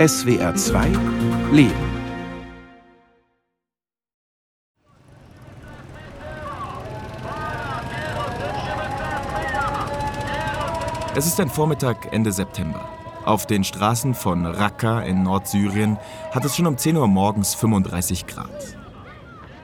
SWR 0.00 0.54
2 0.54 0.86
Leben. 1.52 1.74
Es 11.14 11.26
ist 11.26 11.38
ein 11.38 11.50
Vormittag 11.50 12.14
Ende 12.14 12.32
September. 12.32 12.88
Auf 13.26 13.44
den 13.44 13.62
Straßen 13.62 14.14
von 14.14 14.46
Raqqa 14.46 15.02
in 15.02 15.22
Nordsyrien 15.22 15.98
hat 16.30 16.46
es 16.46 16.56
schon 16.56 16.66
um 16.66 16.78
10 16.78 16.96
Uhr 16.96 17.06
morgens 17.06 17.54
35 17.54 18.26
Grad. 18.26 18.79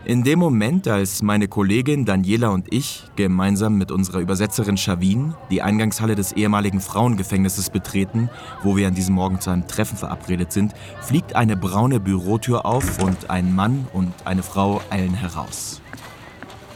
In 0.06 0.22
dem 0.22 0.38
Moment, 0.38 0.86
als 0.86 1.20
meine 1.20 1.48
Kollegin 1.48 2.04
Daniela 2.04 2.50
und 2.50 2.72
ich 2.72 3.02
gemeinsam 3.16 3.76
mit 3.76 3.90
unserer 3.90 4.20
Übersetzerin 4.20 4.76
Shavin 4.76 5.34
die 5.50 5.62
Eingangshalle 5.62 6.14
des 6.14 6.30
ehemaligen 6.30 6.80
Frauengefängnisses 6.80 7.70
betreten, 7.70 8.30
wo 8.62 8.76
wir 8.76 8.86
an 8.86 8.94
diesem 8.94 9.16
Morgen 9.16 9.40
zu 9.40 9.50
einem 9.50 9.66
Treffen 9.66 9.98
verabredet 9.98 10.52
sind, 10.52 10.74
fliegt 11.02 11.34
eine 11.34 11.56
braune 11.56 11.98
Bürotür 11.98 12.64
auf 12.64 13.02
und 13.02 13.30
ein 13.30 13.52
Mann 13.52 13.88
und 13.92 14.12
eine 14.24 14.44
Frau 14.44 14.80
eilen 14.90 15.12
heraus. 15.12 15.80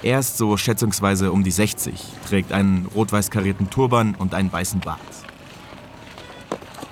Er 0.03 0.19
ist 0.19 0.37
so 0.37 0.57
schätzungsweise 0.57 1.31
um 1.31 1.45
die 1.45 1.53
60, 1.53 2.03
trägt 2.29 2.51
einen 2.51 2.87
rot-weiß 2.97 3.31
karierten 3.31 3.71
Turban 3.71 4.17
und 4.17 4.35
einen 4.35 4.53
weißen 4.53 4.81
Bart. 4.81 4.99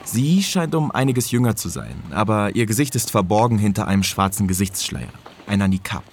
Sie 0.05 0.45
scheint 0.45 0.77
um 0.77 0.93
einiges 0.93 1.32
jünger 1.32 1.57
zu 1.57 1.68
sein, 1.68 1.96
aber 2.12 2.55
ihr 2.55 2.66
Gesicht 2.66 2.95
ist 2.95 3.10
verborgen 3.10 3.59
hinter 3.59 3.88
einem 3.88 4.05
schwarzen 4.05 4.46
Gesichtsschleier, 4.46 5.09
einer 5.48 5.66
Nikab. 5.66 6.05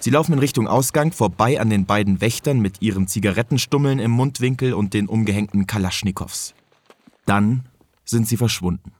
Sie 0.00 0.10
laufen 0.10 0.32
in 0.32 0.38
Richtung 0.38 0.68
Ausgang 0.68 1.10
vorbei 1.12 1.60
an 1.60 1.70
den 1.70 1.84
beiden 1.84 2.20
Wächtern 2.20 2.60
mit 2.60 2.80
ihren 2.80 3.08
Zigarettenstummeln 3.08 3.98
im 3.98 4.12
Mundwinkel 4.12 4.72
und 4.72 4.94
den 4.94 5.08
umgehängten 5.08 5.66
Kalaschnikows. 5.66 6.54
Dann 7.26 7.64
sind 8.04 8.28
sie 8.28 8.36
verschwunden. 8.36 8.92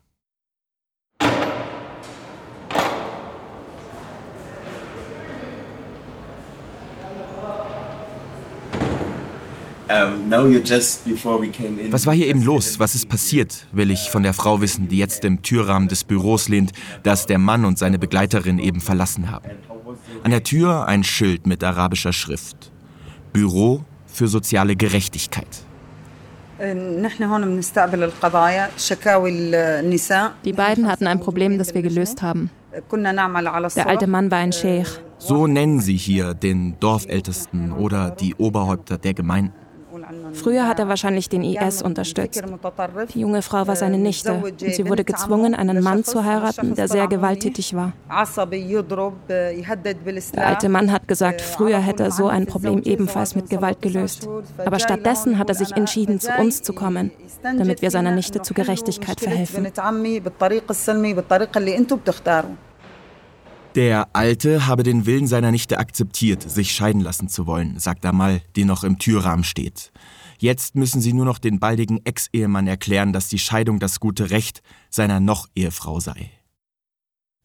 Was 11.91 12.07
war 12.07 12.15
hier 12.15 12.27
eben 12.27 12.43
los? 12.43 12.79
Was 12.79 12.95
ist 12.95 13.09
passiert? 13.09 13.67
Will 13.73 13.91
ich 13.91 14.11
von 14.11 14.23
der 14.23 14.35
Frau 14.35 14.61
wissen, 14.61 14.89
die 14.89 14.99
jetzt 14.99 15.25
im 15.25 15.41
Türrahmen 15.41 15.89
des 15.89 16.05
Büros 16.05 16.49
lehnt, 16.49 16.73
das 17.05 17.25
der 17.25 17.39
Mann 17.39 17.65
und 17.65 17.79
seine 17.79 17.99
Begleiterin 17.99 18.59
eben 18.59 18.83
verlassen 18.83 19.31
haben. 19.31 19.49
An 20.25 20.31
der 20.31 20.43
Tür 20.43 20.87
ein 20.87 21.05
Schild 21.05 21.47
mit 21.47 21.63
arabischer 21.63 22.13
Schrift. 22.13 22.73
Büro 23.33 23.85
für 24.07 24.29
soziale 24.29 24.75
Gerechtigkeit. 24.77 25.47
Die 30.45 30.53
beiden 30.53 30.89
hatten 30.89 31.07
ein 31.07 31.21
Problem, 31.21 31.59
das 31.59 31.75
wir 31.75 31.83
gelöst 31.83 32.23
haben. 32.23 32.51
Der 32.73 33.87
alte 33.87 34.07
Mann 34.07 34.31
war 34.31 34.39
ein 34.39 34.53
Sheikh. 34.53 34.91
So 35.19 35.47
nennen 35.47 35.81
sie 35.81 35.97
hier 35.97 36.35
den 36.35 36.79
Dorfältesten 36.81 37.73
oder 37.73 38.11
die 38.11 38.35
Oberhäupter 38.35 38.99
der 38.99 39.15
Gemeinden. 39.15 39.53
Früher 40.33 40.67
hat 40.67 40.79
er 40.79 40.89
wahrscheinlich 40.89 41.29
den 41.29 41.43
IS 41.43 41.83
unterstützt. 41.83 42.43
Die 43.15 43.21
junge 43.21 43.43
Frau 43.43 43.67
war 43.67 43.77
seine 43.77 43.99
Nichte 43.99 44.35
und 44.35 44.61
sie 44.61 44.89
wurde 44.89 45.05
gezwungen, 45.05 45.55
einen 45.55 45.83
Mann 45.83 46.05
zu 46.05 46.25
heiraten, 46.25 46.75
der 46.75 46.89
sehr 46.89 47.07
gewalttätig 47.09 47.75
war. 47.75 47.93
Der 49.29 50.47
alte 50.47 50.69
Mann 50.69 50.93
hat 50.93 51.09
gesagt, 51.09 51.41
früher 51.41 51.79
hätte 51.79 52.05
er 52.05 52.11
so 52.11 52.29
ein 52.29 52.47
Problem 52.47 52.83
ebenfalls 52.85 53.35
mit 53.35 53.51
Gewalt 53.51 53.83
gelöst. 53.83 54.29
Aber 54.65 54.79
stattdessen 54.79 55.39
hat 55.39 55.49
er 55.49 55.55
sich 55.55 55.73
entschieden, 55.77 56.21
zu 56.21 56.33
uns 56.39 56.63
zu 56.63 56.73
kommen, 56.73 57.11
damit 57.43 57.83
wir 57.83 57.91
seiner 57.91 58.13
Nichte 58.13 58.43
zu 58.43 58.55
Gerechtigkeit 58.55 59.21
verhelfen. 59.21 59.67
Der 63.75 64.09
Alte 64.15 64.67
habe 64.67 64.83
den 64.83 65.05
Willen 65.05 65.27
seiner 65.27 65.51
Nichte 65.51 65.79
akzeptiert, 65.79 66.43
sich 66.43 66.73
scheiden 66.73 67.03
lassen 67.03 67.29
zu 67.29 67.47
wollen, 67.47 67.79
sagt 67.79 68.05
Amal, 68.07 68.41
die 68.57 68.65
noch 68.65 68.83
im 68.83 68.99
Türrahmen 68.99 69.45
steht. 69.45 69.93
Jetzt 70.39 70.75
müssen 70.75 71.01
sie 71.01 71.13
nur 71.13 71.25
noch 71.25 71.39
den 71.39 71.61
baldigen 71.61 72.05
Ex-Ehemann 72.05 72.67
erklären, 72.67 73.13
dass 73.13 73.29
die 73.29 73.39
Scheidung 73.39 73.79
das 73.79 74.01
gute 74.01 74.31
Recht 74.31 74.63
seiner 74.89 75.21
Noch-Ehefrau 75.21 76.01
sei. 76.01 76.31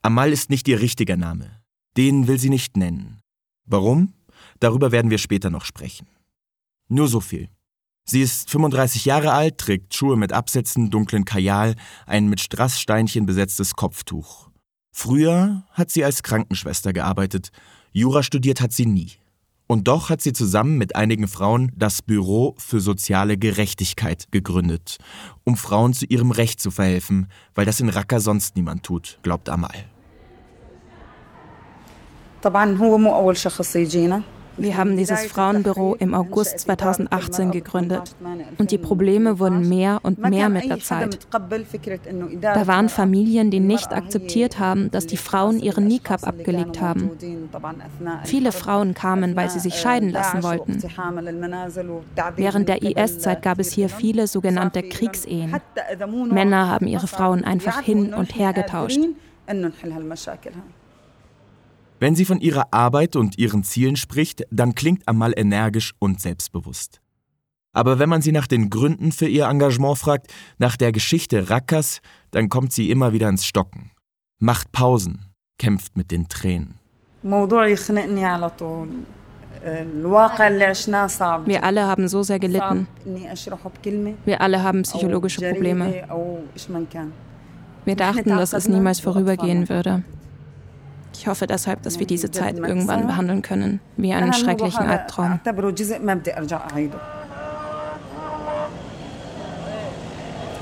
Amal 0.02 0.32
ist 0.32 0.50
nicht 0.50 0.68
ihr 0.68 0.80
richtiger 0.80 1.18
Name. 1.18 1.62
Den 1.98 2.28
will 2.28 2.40
sie 2.40 2.50
nicht 2.50 2.78
nennen. 2.78 3.20
Warum? 3.66 4.14
Darüber 4.60 4.92
werden 4.92 5.12
wir 5.12 5.18
später 5.18 5.50
noch 5.50 5.66
sprechen. 5.66 6.08
Nur 6.88 7.08
so 7.08 7.20
viel. 7.20 7.50
Sie 8.06 8.22
ist 8.22 8.50
35 8.50 9.06
Jahre 9.06 9.34
alt, 9.34 9.58
trägt 9.58 9.94
Schuhe 9.94 10.18
mit 10.18 10.34
Absätzen, 10.34 10.90
dunklen 10.90 11.26
Kajal, 11.26 11.76
ein 12.06 12.28
mit 12.28 12.42
Strasssteinchen 12.42 13.26
besetztes 13.26 13.76
Kopftuch. 13.76 14.53
Früher 14.93 15.63
hat 15.73 15.91
sie 15.91 16.05
als 16.05 16.23
Krankenschwester 16.23 16.93
gearbeitet, 16.93 17.51
Jura 17.93 18.23
studiert 18.23 18.61
hat 18.61 18.73
sie 18.73 18.87
nie. 18.87 19.13
Und 19.67 19.87
doch 19.87 20.09
hat 20.09 20.23
sie 20.23 20.33
zusammen 20.33 20.79
mit 20.79 20.97
einigen 20.97 21.29
Frauen 21.29 21.73
das 21.77 22.01
Büro 22.01 22.55
für 22.59 22.81
soziale 22.81 23.37
Gerechtigkeit 23.37 24.27
gegründet, 24.31 24.99
um 25.45 25.57
Frauen 25.57 25.93
zu 25.93 26.07
ihrem 26.07 26.31
Recht 26.31 26.59
zu 26.61 26.71
verhelfen, 26.71 27.29
weil 27.55 27.67
das 27.67 27.81
in 27.81 27.91
Raqqa 27.91 28.19
sonst 28.19 28.57
niemand 28.57 28.83
tut, 28.83 29.19
glaubt 29.23 29.49
Amal. 29.49 29.85
طبعا 32.43 32.77
هو 32.77 32.99
مو 32.99 33.15
أول 33.15 33.37
شخص 33.37 33.77
يجينا 33.77 34.23
wir 34.58 34.78
haben 34.78 34.98
dieses 34.98 35.26
Frauenbüro 35.26 35.96
im 35.96 36.14
August 36.14 36.60
2018 36.60 37.52
gegründet 37.52 38.16
und 38.58 38.72
die 38.72 38.78
Probleme 38.78 39.40
wurden 39.40 39.68
mehr 39.68 40.00
und 40.04 40.20
mehr 40.20 40.50
mit 40.50 40.70
der 40.70 40.80
Zeit. 40.80 41.28
Da 41.32 42.68
waren 42.68 42.90
Familien, 42.90 43.52
die 43.52 43.60
nicht 43.60 43.92
akzeptiert 43.92 44.60
haben, 44.60 44.92
dass 44.92 45.08
die 45.08 45.18
Frauen 45.18 45.60
ihren 45.60 45.88
Nikab 45.88 46.26
abgelegt 46.26 46.82
haben. 46.82 47.12
Viele 48.24 48.52
Frauen 48.52 48.94
kamen, 48.94 49.36
weil 49.36 49.50
sie 49.50 49.60
sich 49.60 49.76
scheiden 49.76 50.10
lassen 50.10 50.44
wollten. 50.44 50.82
Während 52.36 52.70
der 52.70 52.82
IS-Zeit 52.82 53.42
gab 53.42 53.60
es 53.60 53.72
hier 53.72 53.90
viele 53.90 54.28
sogenannte 54.28 54.84
Kriegsehen. 54.84 55.56
Männer 56.32 56.70
haben 56.70 56.88
ihre 56.88 57.08
Frauen 57.08 57.44
einfach 57.44 57.82
hin 57.82 58.14
und 58.14 58.36
her 58.36 58.54
getauscht. 58.54 59.00
Wenn 62.04 62.16
sie 62.16 62.26
von 62.26 62.42
ihrer 62.42 62.68
Arbeit 62.72 63.16
und 63.16 63.38
ihren 63.38 63.64
Zielen 63.64 63.96
spricht, 63.96 64.44
dann 64.52 64.76
klingt 64.76 65.08
Amal 65.08 65.32
energisch 65.38 65.94
und 66.00 66.20
selbstbewusst. 66.20 67.00
Aber 67.72 67.98
wenn 67.98 68.10
man 68.10 68.22
sie 68.22 68.34
nach 68.34 68.46
den 68.46 68.70
Gründen 68.70 69.14
für 69.14 69.30
ihr 69.30 69.46
Engagement 69.46 69.98
fragt, 69.98 70.28
nach 70.58 70.76
der 70.76 70.92
Geschichte 70.92 71.50
Rackers, 71.50 72.02
dann 72.32 72.50
kommt 72.50 72.74
sie 72.74 72.92
immer 72.92 73.14
wieder 73.14 73.30
ins 73.30 73.46
Stocken. 73.46 73.92
Macht 74.40 74.74
Pausen, 74.74 75.30
kämpft 75.58 75.96
mit 75.96 76.12
den 76.12 76.28
Tränen. 76.28 76.78
Wir 77.22 77.38
alle 81.64 81.88
haben 81.88 82.10
so 82.10 82.22
sehr 82.22 82.40
gelitten. 82.40 82.88
Wir 84.26 84.42
alle 84.42 84.62
haben 84.62 84.82
psychologische 84.82 85.54
Probleme. 85.54 86.04
Wir 87.86 87.96
dachten, 87.96 88.30
dass 88.30 88.52
es 88.52 88.68
niemals 88.68 89.00
vorübergehen 89.00 89.70
würde. 89.70 90.04
Ich 91.16 91.28
hoffe 91.28 91.48
deshalb, 91.48 91.84
dass 91.84 92.00
wir 92.00 92.08
diese 92.08 92.32
Zeit 92.32 92.58
irgendwann 92.58 93.08
behandeln 93.08 93.42
können, 93.42 93.80
wie 93.98 94.14
einen 94.14 94.34
schrecklichen 94.34 94.86
Albtraum. 94.86 95.40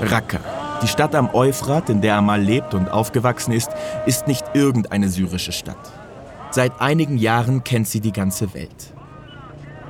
Raqqa, 0.00 0.38
die 0.82 0.88
Stadt 0.88 1.14
am 1.14 1.30
Euphrat, 1.32 1.88
in 1.88 2.00
der 2.00 2.16
Amal 2.16 2.40
lebt 2.40 2.74
und 2.74 2.88
aufgewachsen 2.88 3.52
ist, 3.52 3.70
ist 4.06 4.26
nicht 4.26 4.44
irgendeine 4.52 5.08
syrische 5.08 5.52
Stadt. 5.52 5.92
Seit 6.50 6.80
einigen 6.80 7.18
Jahren 7.18 7.64
kennt 7.64 7.88
sie 7.88 8.00
die 8.00 8.12
ganze 8.12 8.52
Welt. 8.52 8.92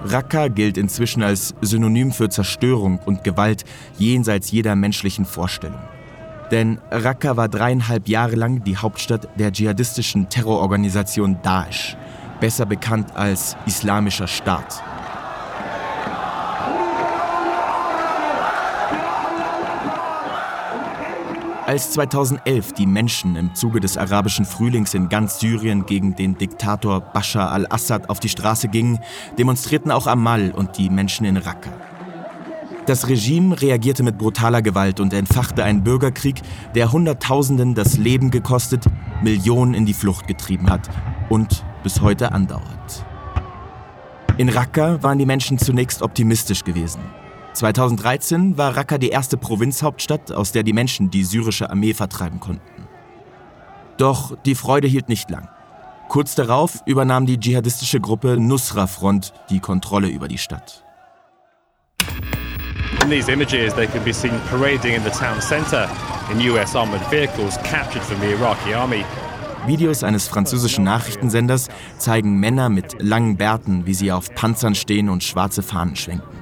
Raqqa 0.05 0.49
gilt 0.49 0.77
inzwischen 0.77 1.23
als 1.23 1.55
Synonym 1.61 2.13
für 2.13 2.29
Zerstörung 2.29 2.99
und 3.05 3.25
Gewalt 3.25 3.65
jenseits 3.99 4.51
jeder 4.51 4.77
menschlichen 4.77 5.25
Vorstellung. 5.25 5.81
Denn 6.53 6.79
Raqqa 6.91 7.39
war 7.39 7.49
dreieinhalb 7.49 8.09
Jahre 8.09 8.37
lang 8.37 8.63
die 8.63 8.77
Hauptstadt 8.77 9.27
der 9.39 9.51
dschihadistischen 9.53 10.29
Terrororganisation 10.29 11.39
Daesh, 11.43 11.97
besser 12.41 12.67
bekannt 12.67 13.17
als 13.17 13.57
Islamischer 13.65 14.29
Staat. 14.29 14.85
Als 21.65 21.93
2011 21.93 22.75
die 22.75 22.87
Menschen 22.87 23.37
im 23.37 23.55
Zuge 23.55 23.81
des 23.81 23.97
arabischen 23.97 24.45
Frühlings 24.45 24.93
in 24.93 25.09
ganz 25.09 25.41
Syrien 25.41 25.87
gegen 25.87 26.15
den 26.17 26.37
Diktator 26.37 27.01
Bashar 27.01 27.51
al-Assad 27.51 28.11
auf 28.11 28.21
die 28.21 28.29
Straße 28.29 28.69
gingen, 28.69 28.99
demonstrierten 29.39 29.91
auch 29.91 30.07
Amal 30.07 30.51
und 30.51 30.77
die 30.77 30.91
Menschen 30.91 31.25
in 31.25 31.39
Raqqa. 31.39 31.71
Das 32.87 33.09
Regime 33.09 33.61
reagierte 33.61 34.03
mit 34.03 34.19
brutaler 34.19 34.61
Gewalt 34.61 34.99
und 34.99 35.13
entfachte 35.13 35.63
einen 35.63 35.85
Bürgerkrieg, 35.85 36.43
der 36.75 36.91
Hunderttausenden 36.91 37.77
das 37.77 37.97
Leben 37.97 38.33
gekostet, 38.33 38.87
Millionen 39.23 39.75
in 39.75 39.87
die 39.87 39.95
Flucht 39.95 40.27
getrieben 40.27 40.69
hat 40.69 40.89
und 41.29 41.65
bis 41.85 42.01
heute 42.01 42.33
andauert. 42.33 43.07
In 44.37 44.49
Raqqa 44.49 45.01
waren 45.03 45.19
die 45.19 45.27
Menschen 45.27 45.59
zunächst 45.59 46.03
optimistisch 46.03 46.65
gewesen. 46.65 47.01
2013 47.53 48.59
war 48.59 48.77
Raqqa 48.77 48.99
die 48.99 49.11
erste 49.11 49.37
Provinzhauptstadt, 49.37 50.33
aus 50.33 50.51
der 50.51 50.65
die 50.65 50.73
Menschen 50.73 51.09
die 51.11 51.23
syrische 51.23 51.71
Armee 51.71 51.95
vertreiben 51.95 52.41
konnten. 52.41 52.89
Doch 53.97 54.37
die 54.45 54.57
Freude 54.57 54.89
hielt 54.89 55.09
nicht 55.09 55.31
lang. 55.31 55.49
Kurz 56.09 56.35
darauf 56.35 56.83
übernahm 56.87 57.27
die 57.27 57.39
dschihadistische 57.39 58.01
Gruppe 58.01 58.37
Nusra 58.39 58.89
Front 58.89 59.33
die 59.51 59.61
Kontrolle 59.61 60.09
über 60.09 60.27
die 60.27 60.39
Stadt. 60.39 60.85
In 63.01 63.11
these 63.11 63.33
images, 63.33 63.75
they 63.75 63.87
can 63.87 64.05
be 64.05 64.13
seen 64.13 64.39
parading 64.51 64.95
in 64.95 65.03
the 65.03 65.11
town 65.11 65.41
center 65.41 65.89
in 66.31 66.41
US 66.53 66.77
armored 66.77 67.03
vehicles 67.11 67.57
captured 67.65 68.03
from 68.03 68.21
the 68.21 68.31
Iraqi 68.33 68.75
army. 68.75 69.05
Videos 69.67 70.03
eines 70.03 70.29
französischen 70.29 70.85
Nachrichtensenders 70.85 71.69
zeigen 71.99 72.41
Männer 72.41 72.69
mit 72.69 73.01
langen 73.01 73.37
Bärten, 73.37 73.87
wie 73.87 73.95
sie 73.95 74.13
auf 74.13 74.35
Panzern 74.35 74.75
stehen 74.75 75.09
und 75.09 75.23
schwarze 75.23 75.63
Fahnen 75.63 75.97
schwenken. 75.97 76.37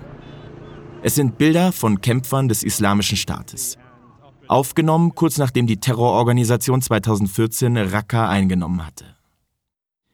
Es 1.03 1.15
sind 1.15 1.39
Bilder 1.39 1.73
von 1.73 2.01
Kämpfern 2.01 2.49
des 2.49 2.63
Islamischen 2.63 3.17
Staates. 3.17 3.79
Aufgenommen 4.49 5.15
kurz 5.15 5.39
nachdem 5.39 5.67
die 5.67 5.79
Terrororganisation 5.79 6.83
2014 6.83 7.77
Raqqa 7.77 8.29
eingenommen 8.29 8.85
hatte. 8.85 9.20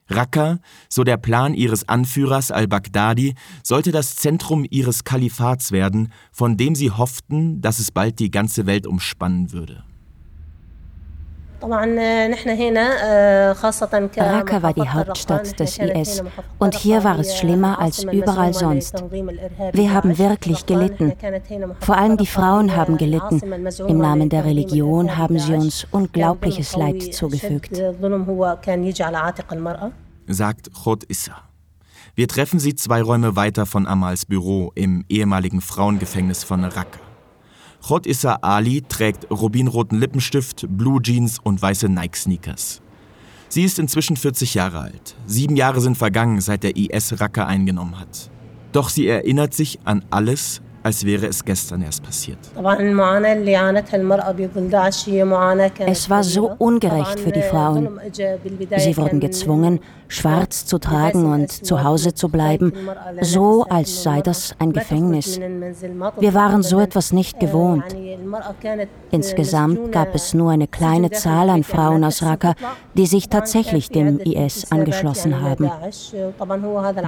Raqqa, 0.09 0.59
so 0.89 1.05
der 1.05 1.17
Plan 1.17 1.55
ihres 1.55 1.89
Anführers 1.89 2.51
al-Baghdadi, 2.51 3.35
sollte 3.63 3.93
das 3.93 4.17
Zentrum 4.17 4.67
ihres 4.69 5.05
Kalifats 5.05 5.73
werden, 5.73 6.13
von 6.33 6.57
dem 6.57 6.75
sie 6.75 6.91
hofften, 6.91 7.61
dass 7.61 7.79
es 7.79 7.91
bald 7.91 8.19
die 8.19 8.31
ganze 8.31 8.67
Welt 8.67 8.87
umspannen 8.87 9.53
würde. 9.53 9.85
Raqqa 14.17 14.63
war 14.63 14.73
die 14.73 14.89
Hauptstadt 14.89 15.59
des 15.59 15.79
IS 15.79 16.23
und 16.59 16.75
hier 16.75 17.03
war 17.05 17.19
es 17.19 17.37
schlimmer 17.37 17.79
als 17.79 18.05
überall 18.05 18.53
sonst. 18.53 19.03
Wir 19.73 19.93
haben 19.93 20.19
wirklich 20.19 20.67
gelitten. 20.67 21.13
Vor 21.81 21.97
allem 21.97 22.17
die 22.17 22.27
Frauen 22.27 22.77
haben 22.77 22.99
gelitten. 22.99 23.41
Im 23.89 23.99
Namen 23.99 24.29
der 24.29 24.45
Religion 24.45 25.17
haben 25.17 25.39
sie 25.39 25.55
uns 25.55 25.87
unglaubliches 25.91 26.77
Leid 26.77 27.15
zugefügt. 27.15 27.81
Sagt 30.29 30.71
Chod 30.85 31.05
Issa. 31.05 31.37
Wir 32.15 32.29
treffen 32.29 32.59
sie 32.59 32.75
zwei 32.75 33.03
Räume 33.03 33.37
weiter 33.37 33.67
von 33.67 33.87
Amals 33.87 34.25
Büro 34.25 34.73
im 34.75 35.05
ehemaligen 35.09 35.61
Frauengefängnis 35.61 36.45
von 36.45 36.65
Raqqa. 36.65 37.06
Chod 37.87 38.05
Issa 38.09 38.39
Ali 38.43 38.83
trägt 38.83 39.31
rubinroten 39.31 40.01
Lippenstift, 40.01 40.67
Blue 40.69 41.01
Jeans 41.01 41.39
und 41.41 41.63
weiße 41.63 41.89
Nike-Sneakers. 41.89 42.83
Sie 43.49 43.63
ist 43.63 43.79
inzwischen 43.79 44.17
40 44.17 44.55
Jahre 44.55 44.81
alt. 44.81 45.15
Sieben 45.27 45.55
Jahre 45.55 45.81
sind 45.81 45.97
vergangen, 45.97 46.41
seit 46.41 46.65
der 46.65 46.77
IS 46.77 47.21
Raqqa 47.21 47.47
eingenommen 47.47 48.01
hat. 48.01 48.29
Doch 48.73 48.89
sie 48.89 49.07
erinnert 49.07 49.55
sich 49.55 49.79
an 49.85 50.05
alles, 50.11 50.63
als 50.87 51.05
wäre 51.05 51.27
es 51.27 51.45
gestern 51.45 51.83
erst 51.83 52.01
passiert. 52.05 52.39
Es 55.85 56.11
war 56.11 56.23
so 56.23 56.53
ungerecht 56.59 57.19
für 57.19 57.33
die 57.33 57.43
Frauen. 57.43 58.01
Sie 58.77 58.97
wurden 58.97 59.19
gezwungen, 59.19 59.81
schwarz 60.07 60.65
zu 60.65 60.79
tragen 60.79 61.25
und 61.33 61.51
zu 61.51 61.83
Hause 61.83 62.15
zu 62.15 62.29
bleiben, 62.29 62.73
so 63.21 63.65
als 63.65 64.05
sei 64.05 64.21
das 64.21 64.55
ein 64.61 64.73
Gefängnis. 64.73 65.41
Wir 66.21 66.35
waren 66.35 66.63
so 66.63 66.79
etwas 66.79 67.13
nicht 67.13 67.41
gewohnt. 67.41 67.85
Insgesamt 69.11 69.91
gab 69.91 70.15
es 70.15 70.35
nur 70.35 70.53
eine 70.53 70.69
kleine 70.69 71.11
Zahl 71.11 71.51
an 71.51 71.65
Frauen 71.65 72.05
aus 72.05 72.23
Raqqa, 72.23 72.55
die 72.95 73.07
sich 73.07 73.29
tatsächlich 73.29 73.89
dem 73.89 74.21
IS 74.21 74.71
angeschlossen 74.71 75.41
haben. 75.41 75.69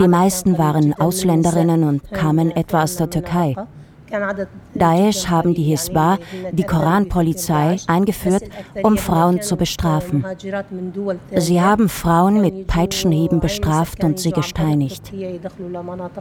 Die 0.00 0.08
meisten 0.08 0.58
waren 0.58 0.94
Ausländerinnen 0.94 1.84
und 1.84 2.10
kamen 2.10 2.50
etwa 2.50 2.82
aus 2.82 2.96
der 2.96 3.08
Türkei. 3.08 3.54
Daesh 4.74 5.28
haben 5.28 5.54
die 5.54 5.64
Hisba, 5.64 6.18
die 6.52 6.62
Koranpolizei, 6.62 7.76
eingeführt, 7.86 8.44
um 8.82 8.96
Frauen 8.96 9.42
zu 9.42 9.56
bestrafen. 9.56 10.24
Sie 11.36 11.60
haben 11.60 11.88
Frauen 11.88 12.40
mit 12.40 12.66
Peitschenhieben 12.66 13.40
bestraft 13.40 14.04
und 14.04 14.18
sie 14.18 14.30
gesteinigt. 14.30 15.12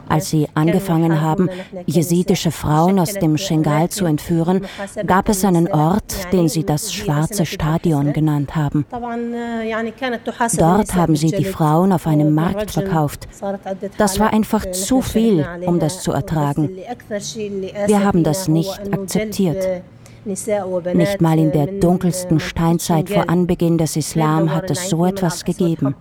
Als 0.08 0.30
sie 0.30 0.48
angefangen 0.54 1.20
haben, 1.20 1.48
jesidische 1.86 2.50
Frauen 2.50 2.98
aus 2.98 3.14
dem 3.14 3.36
Schengal 3.38 3.88
zu 3.88 4.04
entführen, 4.04 4.66
gab 5.06 5.28
es 5.28 5.44
einen 5.44 5.68
Ort, 5.68 6.32
den 6.32 6.48
sie 6.48 6.64
das 6.64 6.92
Schwarze 6.92 7.46
Stadion 7.46 8.12
genannt 8.12 8.56
haben. 8.56 8.86
Dort 10.58 10.94
haben 10.94 11.16
sie 11.16 11.30
die 11.30 11.44
Frauen 11.44 11.92
auf 11.92 12.06
einem 12.06 12.34
Markt 12.34 12.70
verkauft. 12.70 13.28
Das 13.96 14.18
war 14.18 14.32
einfach 14.32 14.70
zu 14.70 15.00
viel, 15.00 15.46
um 15.66 15.78
das 15.78 16.02
zu 16.02 16.12
ertragen. 16.12 16.70
Wir 17.86 18.04
haben 18.04 18.24
das 18.24 18.48
nicht 18.48 18.80
akzeptiert. 18.92 19.82
Nicht 20.24 21.20
mal 21.20 21.38
in 21.38 21.52
der 21.52 21.66
dunkelsten 21.66 22.40
Steinzeit 22.40 23.08
vor 23.08 23.30
Anbeginn 23.30 23.78
des 23.78 23.96
Islam 23.96 24.52
hat 24.54 24.70
es 24.70 24.90
so 24.90 25.06
etwas 25.06 25.44
gegeben. 25.44 25.94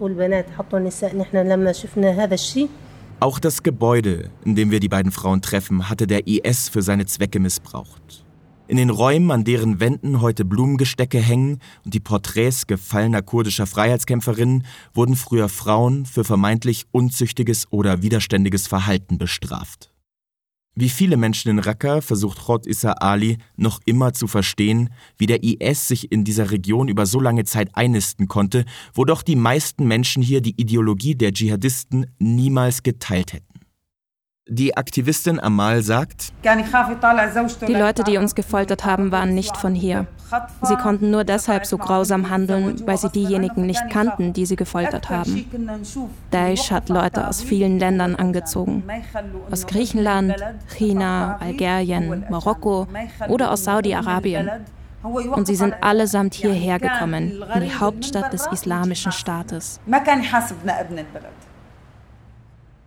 Auch 3.20 3.40
das 3.40 3.64
Gebäude, 3.64 4.30
in 4.46 4.56
dem 4.56 4.72
wir 4.72 4.80
die 4.80 4.90
beiden 4.90 5.12
Frauen 5.12 5.42
treffen, 5.42 5.90
hatte 5.90 6.08
der 6.08 6.28
IS 6.28 6.70
für 6.70 6.82
seine 6.82 7.06
Zwecke 7.06 7.40
missbraucht. 7.40 8.26
In 8.68 8.76
den 8.76 8.90
Räumen, 8.90 9.32
an 9.32 9.46
deren 9.46 9.80
Wänden 9.80 10.20
heute 10.20 10.44
Blumengestecke 10.44 11.20
hängen 11.20 11.60
und 11.86 11.94
die 11.94 12.02
Porträts 12.02 12.68
gefallener 12.68 13.22
kurdischer 13.22 13.66
Freiheitskämpferinnen, 13.66 14.66
wurden 14.94 15.16
früher 15.16 15.48
Frauen 15.48 16.06
für 16.06 16.26
vermeintlich 16.26 16.86
unzüchtiges 16.92 17.72
oder 17.72 18.02
widerständiges 18.02 18.68
Verhalten 18.68 19.18
bestraft. 19.18 19.90
Wie 20.80 20.90
viele 20.90 21.18
Menschen 21.18 21.50
in 21.50 21.58
Raqqa 21.58 22.02
versucht 22.02 22.46
Khod 22.46 22.68
Issa 22.68 22.92
Ali 22.92 23.40
noch 23.56 23.80
immer 23.86 24.14
zu 24.14 24.28
verstehen, 24.28 24.92
wie 25.18 25.26
der 25.26 25.42
IS 25.42 25.88
sich 25.88 26.12
in 26.12 26.24
dieser 26.24 26.52
Region 26.52 26.88
über 26.88 27.08
so 27.08 27.20
lange 27.20 27.46
Zeit 27.46 27.72
einnisten 27.74 28.28
konnte, 28.28 28.64
wo 28.94 29.04
doch 29.04 29.24
die 29.24 29.36
meisten 29.36 29.88
Menschen 29.88 30.22
hier 30.22 30.40
die 30.40 30.54
Ideologie 30.62 31.16
der 31.16 31.34
Dschihadisten 31.34 32.06
niemals 32.20 32.84
geteilt 32.84 33.34
hätten. 33.34 33.56
Die 34.50 34.78
Aktivistin 34.78 35.42
Amal 35.42 35.82
sagt, 35.82 36.32
die 37.68 37.74
Leute, 37.74 38.04
die 38.04 38.18
uns 38.18 38.34
gefoltert 38.34 38.86
haben, 38.86 39.12
waren 39.12 39.34
nicht 39.34 39.58
von 39.58 39.76
hier. 39.76 40.08
Sie 40.62 40.76
konnten 40.76 41.12
nur 41.12 41.26
deshalb 41.26 41.66
so 41.66 41.78
grausam 41.78 42.30
handeln, 42.30 42.82
weil 42.86 42.98
sie 42.98 43.10
diejenigen 43.10 43.66
nicht 43.66 43.90
kannten, 43.90 44.32
die 44.32 44.46
sie 44.46 44.56
gefoltert 44.56 45.10
haben. 45.10 45.46
Daesh 46.32 46.72
hat 46.72 46.88
Leute 46.88 47.28
aus 47.28 47.42
vielen 47.42 47.78
Ländern 47.78 48.16
angezogen. 48.16 48.84
Aus 49.52 49.68
Griechenland, 49.68 50.36
China, 50.78 51.38
Algerien, 51.40 52.26
Marokko 52.30 52.88
oder 53.28 53.52
aus 53.52 53.66
Saudi-Arabien. 53.66 54.50
Und 55.04 55.48
sie 55.48 55.56
sind 55.56 55.76
allesamt 55.82 56.34
hierher 56.34 56.80
gekommen, 56.80 57.44
in 57.54 57.62
die 57.62 57.74
Hauptstadt 57.74 58.31
des 58.31 58.48
Islamischen 58.48 59.12
Staates. 59.12 59.80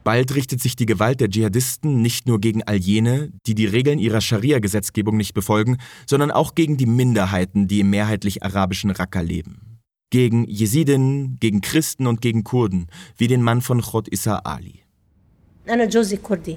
Bald 0.02 0.34
richtet 0.34 0.60
sich 0.60 0.76
die 0.76 0.86
Gewalt 0.86 1.20
der 1.20 1.28
Dschihadisten 1.28 2.00
nicht 2.00 2.26
nur 2.26 2.40
gegen 2.40 2.62
all 2.62 2.76
jene, 2.76 3.32
die 3.46 3.54
die 3.54 3.66
Regeln 3.66 3.98
ihrer 3.98 4.20
Scharia-Gesetzgebung 4.20 5.16
nicht 5.16 5.34
befolgen, 5.34 5.76
sondern 6.06 6.30
auch 6.30 6.54
gegen 6.54 6.76
die 6.76 6.86
Minderheiten, 6.86 7.68
die 7.68 7.80
im 7.80 7.90
mehrheitlich 7.90 8.42
arabischen 8.42 8.90
Raqqa 8.90 9.20
leben. 9.20 9.78
Gegen 10.10 10.44
Jesidinnen, 10.46 11.38
gegen 11.38 11.60
Christen 11.60 12.06
und 12.06 12.20
gegen 12.20 12.44
Kurden, 12.44 12.86
wie 13.16 13.28
den 13.28 13.42
Mann 13.42 13.60
von 13.60 13.80
Chod 13.82 14.08
Issa 14.08 14.40
Ali. 14.44 14.79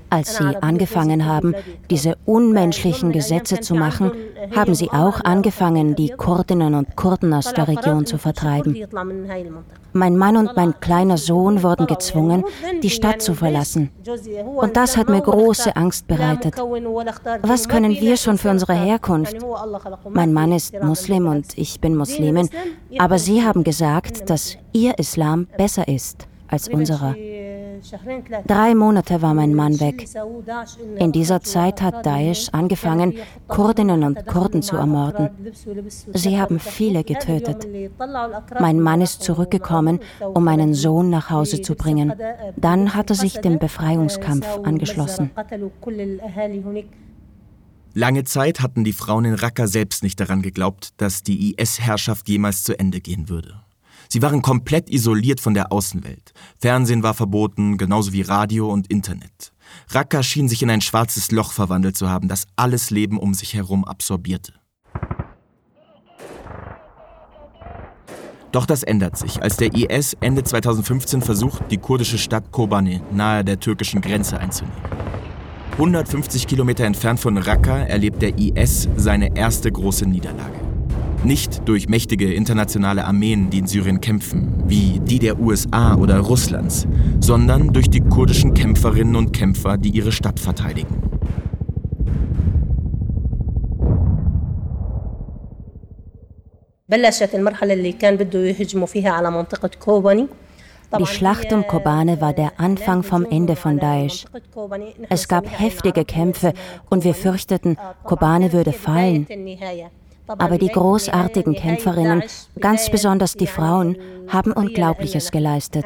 Als 0.09 0.37
sie 0.37 0.55
angefangen 0.61 1.25
haben, 1.25 1.55
diese 1.89 2.15
unmenschlichen 2.25 3.11
Gesetze 3.11 3.59
zu 3.59 3.75
machen, 3.75 4.11
haben 4.55 4.75
sie 4.75 4.89
auch 4.91 5.21
angefangen, 5.23 5.95
die 5.95 6.09
Kurdinnen 6.09 6.73
und 6.73 6.95
Kurden 6.95 7.33
aus 7.33 7.53
der 7.53 7.67
Region 7.67 8.05
zu 8.05 8.17
vertreiben. 8.17 8.75
Mein 9.91 10.17
Mann 10.17 10.37
und 10.37 10.55
mein 10.55 10.79
kleiner 10.79 11.17
Sohn 11.17 11.61
wurden 11.61 11.85
gezwungen, 11.85 12.43
die 12.81 12.89
Stadt 12.89 13.21
zu 13.21 13.35
verlassen. 13.35 13.91
Und 14.55 14.75
das 14.75 14.97
hat 14.97 15.09
mir 15.09 15.21
große 15.21 15.75
Angst 15.75 16.07
bereitet. 16.07 16.55
Was 17.43 17.67
können 17.67 17.91
wir 17.91 18.17
schon 18.17 18.37
für 18.37 18.49
unsere 18.49 18.73
Herkunft? 18.73 19.35
Mein 20.09 20.33
Mann 20.33 20.51
ist 20.51 20.73
Muslim 20.81 21.27
und 21.27 21.57
ich 21.57 21.79
bin 21.79 21.95
Muslimin, 21.95 22.49
aber 22.97 23.19
sie 23.19 23.43
haben 23.43 23.63
gesagt, 23.63 24.29
dass 24.29 24.57
ihr 24.71 24.97
Islam 24.97 25.47
besser 25.57 25.87
ist 25.87 26.27
als 26.47 26.67
unserer. 26.67 27.15
Drei 28.47 28.75
Monate 28.75 29.21
war 29.21 29.33
mein 29.33 29.53
Mann 29.53 29.79
weg. 29.79 30.07
In 30.97 31.11
dieser 31.11 31.41
Zeit 31.41 31.81
hat 31.81 32.05
Daesh 32.05 32.49
angefangen, 32.51 33.15
Kurdinnen 33.47 34.03
und 34.03 34.25
Kurden 34.25 34.61
zu 34.61 34.75
ermorden. 34.75 35.29
Sie 36.13 36.39
haben 36.39 36.59
viele 36.59 37.03
getötet. 37.03 37.67
Mein 38.59 38.79
Mann 38.79 39.01
ist 39.01 39.23
zurückgekommen, 39.23 39.99
um 40.33 40.43
meinen 40.43 40.73
Sohn 40.73 41.09
nach 41.09 41.29
Hause 41.29 41.61
zu 41.61 41.75
bringen. 41.75 42.13
Dann 42.55 42.93
hat 42.95 43.09
er 43.09 43.15
sich 43.15 43.39
dem 43.39 43.59
Befreiungskampf 43.59 44.47
angeschlossen. 44.63 45.31
Lange 47.95 48.23
Zeit 48.23 48.61
hatten 48.61 48.83
die 48.83 48.93
Frauen 48.93 49.25
in 49.25 49.35
Raqqa 49.35 49.67
selbst 49.67 50.01
nicht 50.01 50.19
daran 50.19 50.41
geglaubt, 50.41 50.93
dass 50.97 51.21
die 51.21 51.53
IS-Herrschaft 51.53 52.27
jemals 52.27 52.63
zu 52.63 52.77
Ende 52.77 53.01
gehen 53.01 53.29
würde. 53.29 53.62
Sie 54.13 54.21
waren 54.21 54.43
komplett 54.43 54.91
isoliert 54.91 55.39
von 55.39 55.55
der 55.55 55.71
Außenwelt. 55.71 56.33
Fernsehen 56.59 57.01
war 57.01 57.15
verboten, 57.15 57.79
genauso 57.79 58.13
wie 58.13 58.21
Radio 58.21 58.71
und 58.71 58.85
Internet. 58.91 59.53
Raqqa 59.89 60.21
schien 60.21 60.47
sich 60.47 60.61
in 60.61 60.69
ein 60.69 60.81
schwarzes 60.81 61.31
Loch 61.31 61.51
verwandelt 61.51 61.97
zu 61.97 62.07
haben, 62.07 62.27
das 62.27 62.45
alles 62.55 62.91
Leben 62.91 63.17
um 63.17 63.33
sich 63.33 63.55
herum 63.55 63.83
absorbierte. 63.83 64.53
Doch 68.51 68.67
das 68.67 68.83
ändert 68.83 69.17
sich, 69.17 69.41
als 69.41 69.57
der 69.57 69.73
IS 69.73 70.15
Ende 70.19 70.43
2015 70.43 71.23
versucht, 71.23 71.71
die 71.71 71.79
kurdische 71.79 72.19
Stadt 72.19 72.51
Kobane 72.51 73.01
nahe 73.11 73.43
der 73.43 73.59
türkischen 73.59 73.99
Grenze 73.99 74.39
einzunehmen. 74.39 74.77
150 75.71 76.45
Kilometer 76.45 76.85
entfernt 76.85 77.19
von 77.19 77.35
Raqqa 77.39 77.79
erlebt 77.85 78.21
der 78.21 78.37
IS 78.37 78.87
seine 78.95 79.35
erste 79.35 79.71
große 79.71 80.05
Niederlage. 80.05 80.62
Nicht 81.23 81.69
durch 81.69 81.87
mächtige 81.87 82.33
internationale 82.33 83.05
Armeen, 83.05 83.49
die 83.49 83.59
in 83.59 83.67
Syrien 83.67 84.01
kämpfen, 84.01 84.61
wie 84.67 84.99
die 84.99 85.19
der 85.19 85.39
USA 85.39 85.95
oder 85.95 86.19
Russlands, 86.19 86.85
sondern 87.21 87.71
durch 87.71 87.89
die 87.89 88.01
kurdischen 88.01 88.53
Kämpferinnen 88.53 89.15
und 89.15 89.31
Kämpfer, 89.31 89.77
die 89.77 89.89
ihre 89.89 90.11
Stadt 90.11 90.37
verteidigen. 90.37 91.01
Die 100.99 101.05
Schlacht 101.05 101.53
um 101.53 101.65
Kobane 101.65 102.21
war 102.21 102.33
der 102.33 102.59
Anfang 102.59 103.01
vom 103.01 103.25
Ende 103.25 103.55
von 103.55 103.79
Daesh. 103.79 104.25
Es 105.09 105.27
gab 105.29 105.47
heftige 105.47 106.03
Kämpfe 106.03 106.53
und 106.89 107.05
wir 107.05 107.13
fürchteten, 107.15 107.77
Kobane 108.03 108.51
würde 108.51 108.73
fallen. 108.73 109.25
Aber 110.27 110.57
die 110.57 110.69
großartigen 110.69 111.53
Kämpferinnen, 111.53 112.23
ganz 112.59 112.89
besonders 112.89 113.33
die 113.33 113.47
Frauen, 113.47 113.97
haben 114.27 114.51
Unglaubliches 114.51 115.31
geleistet. 115.31 115.85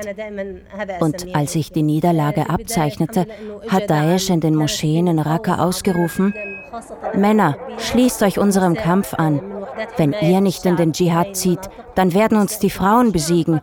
Und 0.99 1.35
als 1.35 1.53
sich 1.53 1.71
die 1.71 1.83
Niederlage 1.83 2.49
abzeichnete, 2.49 3.25
hat 3.67 3.89
Daesh 3.89 4.29
in 4.29 4.39
den 4.39 4.55
Moscheen 4.55 5.07
in 5.07 5.19
Raqqa 5.19 5.63
ausgerufen, 5.63 6.33
Männer, 7.15 7.57
schließt 7.77 8.21
euch 8.23 8.37
unserem 8.37 8.75
Kampf 8.75 9.13
an. 9.13 9.41
Wenn 9.95 10.13
ihr 10.13 10.41
nicht 10.41 10.65
in 10.65 10.75
den 10.75 10.93
Dschihad 10.93 11.35
zieht, 11.35 11.69
dann 11.95 12.13
werden 12.13 12.37
uns 12.37 12.59
die 12.59 12.69
Frauen 12.69 13.11
besiegen. 13.11 13.61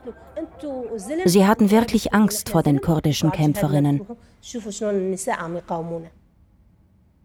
Sie 1.24 1.46
hatten 1.46 1.70
wirklich 1.70 2.14
Angst 2.14 2.48
vor 2.48 2.62
den 2.62 2.80
kurdischen 2.80 3.30
Kämpferinnen. 3.30 4.06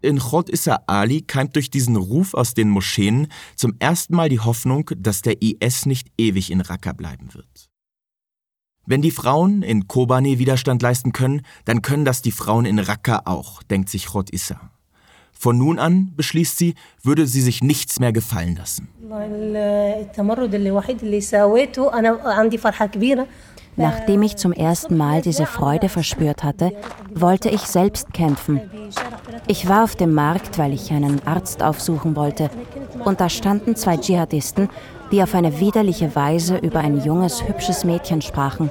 In 0.01 0.19
Chod 0.19 0.49
Issa 0.49 0.83
Ali 0.87 1.21
keimt 1.21 1.55
durch 1.55 1.69
diesen 1.69 1.95
Ruf 1.95 2.33
aus 2.33 2.53
den 2.53 2.69
Moscheen 2.69 3.27
zum 3.55 3.75
ersten 3.79 4.15
Mal 4.15 4.29
die 4.29 4.39
Hoffnung, 4.39 4.89
dass 4.97 5.21
der 5.21 5.41
IS 5.41 5.85
nicht 5.85 6.07
ewig 6.17 6.51
in 6.51 6.61
Raqqa 6.61 6.93
bleiben 6.93 7.33
wird. 7.33 7.69
Wenn 8.85 9.01
die 9.01 9.11
Frauen 9.11 9.61
in 9.61 9.87
Kobane 9.87 10.39
Widerstand 10.39 10.81
leisten 10.81 11.11
können, 11.11 11.41
dann 11.65 11.81
können 11.81 12.05
das 12.05 12.21
die 12.21 12.31
Frauen 12.31 12.65
in 12.65 12.79
Raqqa 12.79 13.23
auch, 13.25 13.61
denkt 13.63 13.89
sich 13.89 14.07
Chod 14.07 14.29
Issa. 14.31 14.71
Von 15.31 15.57
nun 15.57 15.79
an, 15.79 16.11
beschließt 16.15 16.57
sie, 16.57 16.75
würde 17.03 17.27
sie 17.27 17.41
sich 17.41 17.61
nichts 17.61 17.99
mehr 17.99 18.11
gefallen 18.11 18.55
lassen. 18.55 18.89
Nachdem 23.75 24.21
ich 24.23 24.35
zum 24.35 24.51
ersten 24.51 24.97
Mal 24.97 25.21
diese 25.21 25.45
Freude 25.45 25.87
verspürt 25.87 26.43
hatte, 26.43 26.73
wollte 27.13 27.49
ich 27.49 27.61
selbst 27.61 28.13
kämpfen. 28.13 28.59
Ich 29.51 29.67
war 29.67 29.83
auf 29.83 29.95
dem 29.95 30.13
Markt, 30.13 30.59
weil 30.59 30.73
ich 30.73 30.91
einen 30.91 31.25
Arzt 31.25 31.63
aufsuchen 31.63 32.15
wollte. 32.15 32.51
Und 33.03 33.19
da 33.19 33.29
standen 33.29 33.75
zwei 33.75 33.97
Dschihadisten, 33.97 34.69
die 35.11 35.23
auf 35.23 35.33
eine 35.33 35.59
widerliche 35.59 36.15
Weise 36.15 36.57
über 36.57 36.81
ein 36.81 37.03
junges, 37.03 37.47
hübsches 37.47 37.83
Mädchen 37.83 38.21
sprachen. 38.21 38.69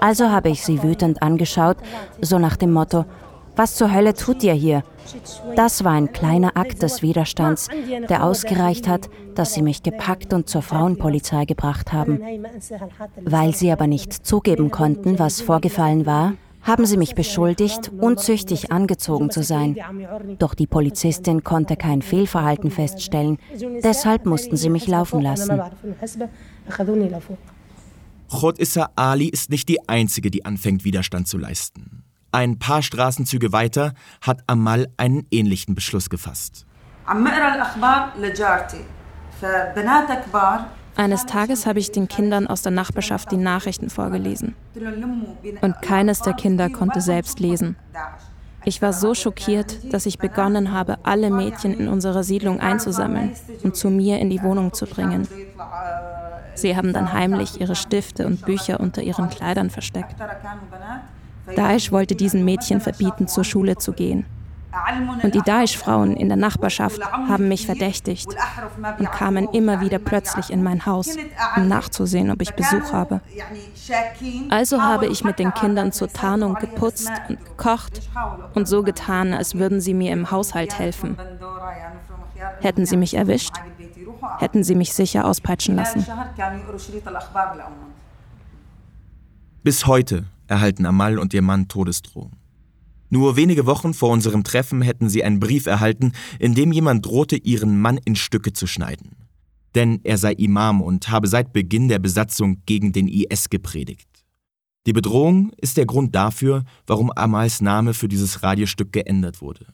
Also 0.00 0.30
habe 0.30 0.48
ich 0.48 0.64
sie 0.64 0.82
wütend 0.82 1.20
angeschaut, 1.20 1.76
so 2.22 2.38
nach 2.38 2.56
dem 2.56 2.72
Motto, 2.72 3.04
was 3.54 3.74
zur 3.74 3.92
Hölle 3.92 4.14
tut 4.14 4.42
ihr 4.42 4.54
hier? 4.54 4.82
Das 5.56 5.84
war 5.84 5.92
ein 5.92 6.10
kleiner 6.10 6.56
Akt 6.56 6.80
des 6.80 7.02
Widerstands, 7.02 7.68
der 8.08 8.24
ausgereicht 8.24 8.88
hat, 8.88 9.10
dass 9.34 9.52
sie 9.52 9.60
mich 9.60 9.82
gepackt 9.82 10.32
und 10.32 10.48
zur 10.48 10.62
Frauenpolizei 10.62 11.44
gebracht 11.44 11.92
haben. 11.92 12.18
Weil 13.26 13.54
sie 13.54 13.70
aber 13.70 13.86
nicht 13.86 14.26
zugeben 14.26 14.70
konnten, 14.70 15.18
was 15.18 15.42
vorgefallen 15.42 16.06
war, 16.06 16.32
haben 16.62 16.86
sie 16.86 16.96
mich 16.96 17.14
beschuldigt, 17.14 17.90
unzüchtig 17.98 18.70
angezogen 18.72 19.30
zu 19.30 19.42
sein. 19.42 19.76
Doch 20.38 20.54
die 20.54 20.66
Polizistin 20.66 21.44
konnte 21.44 21.76
kein 21.76 22.02
Fehlverhalten 22.02 22.70
feststellen, 22.70 23.38
deshalb 23.82 24.26
mussten 24.26 24.56
sie 24.56 24.70
mich 24.70 24.86
laufen 24.86 25.20
lassen. 25.20 25.60
Chod 28.28 28.58
Issa 28.58 28.90
Ali 28.94 29.28
ist 29.28 29.50
nicht 29.50 29.68
die 29.68 29.88
einzige, 29.88 30.30
die 30.30 30.44
anfängt, 30.44 30.84
Widerstand 30.84 31.26
zu 31.26 31.36
leisten. 31.36 32.04
Ein 32.32 32.60
paar 32.60 32.82
Straßenzüge 32.82 33.52
weiter 33.52 33.92
hat 34.20 34.44
Amal 34.46 34.86
einen 34.96 35.26
ähnlichen 35.32 35.74
Beschluss 35.74 36.10
gefasst. 36.10 36.64
Eines 40.96 41.26
Tages 41.26 41.66
habe 41.66 41.78
ich 41.78 41.92
den 41.92 42.08
Kindern 42.08 42.46
aus 42.46 42.62
der 42.62 42.72
Nachbarschaft 42.72 43.32
die 43.32 43.36
Nachrichten 43.36 43.90
vorgelesen. 43.90 44.54
Und 45.60 45.82
keines 45.82 46.20
der 46.20 46.34
Kinder 46.34 46.68
konnte 46.68 47.00
selbst 47.00 47.40
lesen. 47.40 47.76
Ich 48.64 48.82
war 48.82 48.92
so 48.92 49.14
schockiert, 49.14 49.92
dass 49.92 50.04
ich 50.04 50.18
begonnen 50.18 50.72
habe, 50.72 50.98
alle 51.02 51.30
Mädchen 51.30 51.72
in 51.72 51.88
unserer 51.88 52.22
Siedlung 52.22 52.60
einzusammeln 52.60 53.32
und 53.62 53.74
zu 53.74 53.88
mir 53.88 54.18
in 54.18 54.28
die 54.28 54.42
Wohnung 54.42 54.74
zu 54.74 54.86
bringen. 54.86 55.26
Sie 56.54 56.76
haben 56.76 56.92
dann 56.92 57.12
heimlich 57.12 57.60
ihre 57.60 57.74
Stifte 57.74 58.26
und 58.26 58.44
Bücher 58.44 58.80
unter 58.80 59.02
ihren 59.02 59.30
Kleidern 59.30 59.70
versteckt. 59.70 60.14
Daesh 61.56 61.90
wollte 61.90 62.14
diesen 62.14 62.44
Mädchen 62.44 62.80
verbieten, 62.80 63.28
zur 63.28 63.44
Schule 63.44 63.76
zu 63.76 63.92
gehen. 63.92 64.26
Und 65.22 65.34
die 65.34 65.42
Daesh-Frauen 65.42 66.16
in 66.16 66.28
der 66.28 66.36
Nachbarschaft 66.36 67.00
haben 67.00 67.48
mich 67.48 67.66
verdächtigt 67.66 68.28
und 68.98 69.10
kamen 69.10 69.48
immer 69.52 69.80
wieder 69.80 69.98
plötzlich 69.98 70.50
in 70.50 70.62
mein 70.62 70.86
Haus, 70.86 71.16
um 71.56 71.68
nachzusehen, 71.68 72.30
ob 72.30 72.40
ich 72.40 72.54
Besuch 72.54 72.92
habe. 72.92 73.20
Also 74.48 74.82
habe 74.82 75.06
ich 75.06 75.24
mit 75.24 75.38
den 75.38 75.52
Kindern 75.54 75.92
zur 75.92 76.08
Tarnung 76.08 76.54
geputzt 76.54 77.10
und 77.28 77.44
gekocht 77.44 78.00
und 78.54 78.68
so 78.68 78.82
getan, 78.82 79.32
als 79.32 79.56
würden 79.56 79.80
sie 79.80 79.94
mir 79.94 80.12
im 80.12 80.30
Haushalt 80.30 80.78
helfen. 80.78 81.16
Hätten 82.60 82.86
sie 82.86 82.96
mich 82.96 83.14
erwischt, 83.14 83.54
hätten 84.38 84.62
sie 84.64 84.74
mich 84.74 84.92
sicher 84.92 85.24
auspeitschen 85.24 85.76
lassen. 85.76 86.06
Bis 89.62 89.86
heute 89.86 90.24
erhalten 90.46 90.86
Amal 90.86 91.18
und 91.18 91.34
ihr 91.34 91.42
Mann 91.42 91.68
Todesdrohungen. 91.68 92.39
Nur 93.10 93.36
wenige 93.36 93.66
Wochen 93.66 93.92
vor 93.92 94.10
unserem 94.10 94.44
Treffen 94.44 94.82
hätten 94.82 95.08
sie 95.08 95.24
einen 95.24 95.40
Brief 95.40 95.66
erhalten, 95.66 96.12
in 96.38 96.54
dem 96.54 96.72
jemand 96.72 97.04
drohte, 97.04 97.36
ihren 97.36 97.80
Mann 97.80 97.98
in 98.04 98.14
Stücke 98.14 98.52
zu 98.52 98.66
schneiden. 98.66 99.16
Denn 99.74 100.00
er 100.04 100.16
sei 100.16 100.32
Imam 100.32 100.80
und 100.80 101.10
habe 101.10 101.26
seit 101.26 101.52
Beginn 101.52 101.88
der 101.88 101.98
Besatzung 101.98 102.62
gegen 102.66 102.92
den 102.92 103.08
IS 103.08 103.50
gepredigt. 103.50 104.08
Die 104.86 104.92
Bedrohung 104.92 105.52
ist 105.56 105.76
der 105.76 105.86
Grund 105.86 106.14
dafür, 106.14 106.64
warum 106.86 107.10
Amals 107.12 107.60
Name 107.60 107.94
für 107.94 108.08
dieses 108.08 108.42
Radiostück 108.42 108.92
geändert 108.92 109.42
wurde. 109.42 109.66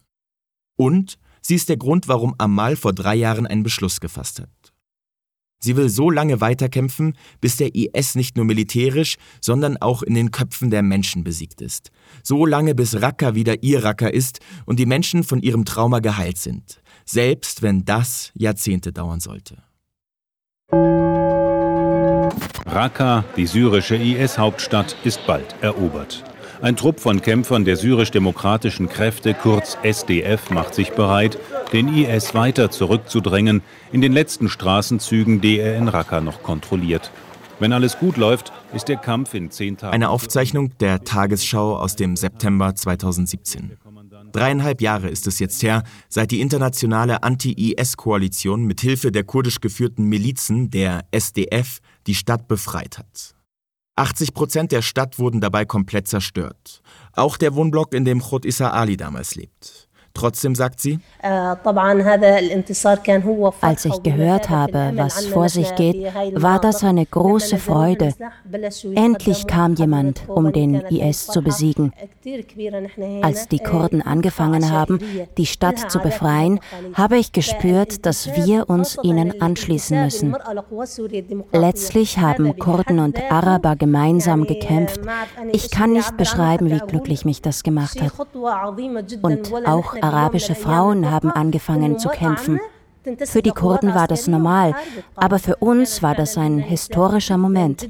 Und 0.77 1.19
sie 1.43 1.55
ist 1.55 1.69
der 1.69 1.77
Grund, 1.77 2.09
warum 2.09 2.35
Amal 2.39 2.75
vor 2.75 2.93
drei 2.93 3.15
Jahren 3.15 3.47
einen 3.47 3.63
Beschluss 3.63 4.01
gefasst 4.01 4.41
hat. 4.41 4.51
Sie 5.59 5.77
will 5.77 5.89
so 5.89 6.11
lange 6.11 6.41
weiterkämpfen, 6.41 7.17
bis 7.41 7.57
der 7.57 7.75
IS 7.75 8.15
nicht 8.15 8.37
nur 8.37 8.45
militärisch, 8.45 9.17
sondern 9.41 9.77
auch 9.79 10.03
in 10.03 10.15
den 10.15 10.31
Köpfen 10.31 10.71
der 10.71 10.83
Menschen 10.83 11.25
besiegt 11.25 11.61
ist. 11.61 11.91
So 12.23 12.47
lange, 12.47 12.75
bis 12.75 13.01
Raqqa 13.01 13.35
wieder 13.35 13.63
ihr 13.63 13.83
Raqqa 13.83 14.09
ist 14.09 14.41
und 14.67 14.79
die 14.79 14.87
Menschen 14.87 15.25
von 15.25 15.41
ihrem 15.41 15.65
Trauma 15.65 16.01
geheilt 16.01 16.39
sind. 16.39 16.81
Selbst 17.05 17.63
wenn 17.63 17.85
das 17.85 18.33
Jahrzehnte 18.35 18.93
dauern 18.93 19.21
sollte. 19.21 19.63
Raqqa, 22.67 23.25
die 23.37 23.47
syrische 23.47 23.97
IS-Hauptstadt, 23.97 24.97
ist 25.05 25.27
bald 25.27 25.55
erobert. 25.63 26.25
Ein 26.63 26.77
Trupp 26.77 27.01
von 27.01 27.21
Kämpfern 27.21 27.65
der 27.65 27.77
syrisch-demokratischen 27.77 28.89
Kräfte, 28.89 29.35
kurz 29.35 29.77
SDF, 29.83 30.51
macht 30.51 30.75
sich 30.75 30.93
bereit, 30.93 31.39
den 31.73 31.89
IS 31.95 32.35
weiter 32.35 32.71
zurückzudrängen 32.71 33.63
in 33.93 34.01
den 34.01 34.13
letzten 34.13 34.49
Straßenzügen, 34.49 35.41
die 35.41 35.59
er 35.59 35.77
in 35.77 35.89
Raqqa 35.89 36.21
noch 36.21 36.43
kontrolliert. 36.43 37.11
Wenn 37.59 37.73
alles 37.73 37.99
gut 37.99 38.17
läuft, 38.17 38.53
ist 38.75 38.89
der 38.89 38.97
Kampf 38.97 39.35
in 39.35 39.51
zehn 39.51 39.77
Tagen. 39.77 39.95
Eine 39.95 40.09
Aufzeichnung 40.09 40.77
der 40.79 41.05
Tagesschau 41.05 41.77
aus 41.77 41.97
dem 41.97 42.17
September 42.17 42.75
2017. 42.75 43.77
Dreieinhalb 44.33 44.81
Jahre 44.81 45.09
ist 45.09 45.27
es 45.27 45.39
jetzt 45.39 45.63
her, 45.63 45.83
seit 46.09 46.31
die 46.31 46.41
internationale 46.41 47.23
Anti-IS-Koalition 47.23 48.65
mit 48.65 48.81
Hilfe 48.81 49.13
der 49.13 49.25
kurdisch 49.25 49.61
geführten 49.61 50.05
Milizen, 50.05 50.71
der 50.71 51.05
SDF, 51.11 51.81
die 52.07 52.15
Stadt 52.15 52.49
befreit 52.49 52.99
hat. 52.99 53.36
80 53.97 54.35
Prozent 54.35 54.73
der 54.73 54.83
Stadt 54.83 55.19
wurden 55.19 55.41
dabei 55.41 55.65
komplett 55.65 56.07
zerstört. 56.07 56.83
Auch 57.15 57.39
der 57.39 57.55
Wohnblock, 57.55 57.95
in 57.95 58.05
dem 58.05 58.21
Chod 58.21 58.45
Issa 58.45 58.71
Ali 58.71 58.97
damals 58.97 59.35
lebt. 59.35 59.86
Trotzdem 60.17 60.55
sagt 60.55 60.81
sie, 60.81 60.99
als 63.61 63.85
ich 63.85 64.03
gehört 64.03 64.49
habe, 64.49 64.93
was 64.95 65.27
vor 65.27 65.51
sich 65.51 65.75
geht, 65.75 66.11
war 66.33 66.59
das 66.59 66.83
eine 66.83 67.05
große 67.05 67.59
Freude. 67.59 68.15
Endlich 68.95 69.47
kam 69.47 69.75
jemand, 69.75 70.27
um 70.27 70.51
den 70.55 70.77
IS 70.77 71.27
zu 71.27 71.43
besiegen. 71.43 71.93
Als 73.21 73.49
die 73.49 73.59
Kurden 73.59 74.01
angefangen 74.01 74.73
haben, 74.73 75.01
die 75.37 75.45
Stadt 75.45 75.91
zu 75.91 75.99
befreien, 75.99 76.61
habe 76.95 77.19
ich 77.19 77.33
gespürt, 77.33 78.07
dass 78.07 78.35
wir 78.35 78.71
uns 78.71 78.97
ihnen 79.03 79.43
anschließen 79.43 80.03
müssen. 80.03 80.35
Letztlich 81.53 82.19
haben 82.19 82.59
Kurden 82.59 83.01
und 83.01 83.21
Araber 83.31 83.77
gemeinsam 83.77 84.47
gekämpft. 84.47 85.01
Ich 85.53 85.71
kann 85.71 85.93
nicht 85.93 86.17
beschreiben, 86.17 86.71
wie 86.71 86.79
glücklich 86.79 87.27
mich 87.27 87.43
das 87.43 87.63
gemacht 87.63 88.01
hat. 88.01 88.13
Und 89.23 89.53
auch 89.67 89.95
arabische 90.07 90.55
Frauen 90.55 91.11
haben 91.11 91.31
angefangen 91.31 91.99
zu 91.99 92.09
kämpfen. 92.09 92.61
Für 93.25 93.43
die 93.43 93.51
Kurden 93.51 93.95
war 93.95 94.09
das 94.09 94.27
normal, 94.27 94.75
aber 95.15 95.39
für 95.39 95.57
uns 95.57 96.03
war 96.03 96.15
das 96.15 96.37
ein 96.37 96.59
historischer 96.59 97.39
Moment. 97.39 97.89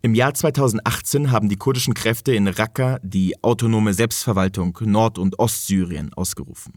Im 0.00 0.14
Jahr 0.14 0.32
2018 0.32 1.30
haben 1.30 1.48
die 1.48 1.56
kurdischen 1.56 1.94
Kräfte 1.94 2.32
in 2.32 2.46
Raqqa 2.48 2.98
die 3.02 3.34
autonome 3.42 3.94
Selbstverwaltung 3.94 4.78
Nord- 4.82 5.18
und 5.18 5.38
Ostsyrien 5.38 6.12
ausgerufen. 6.14 6.74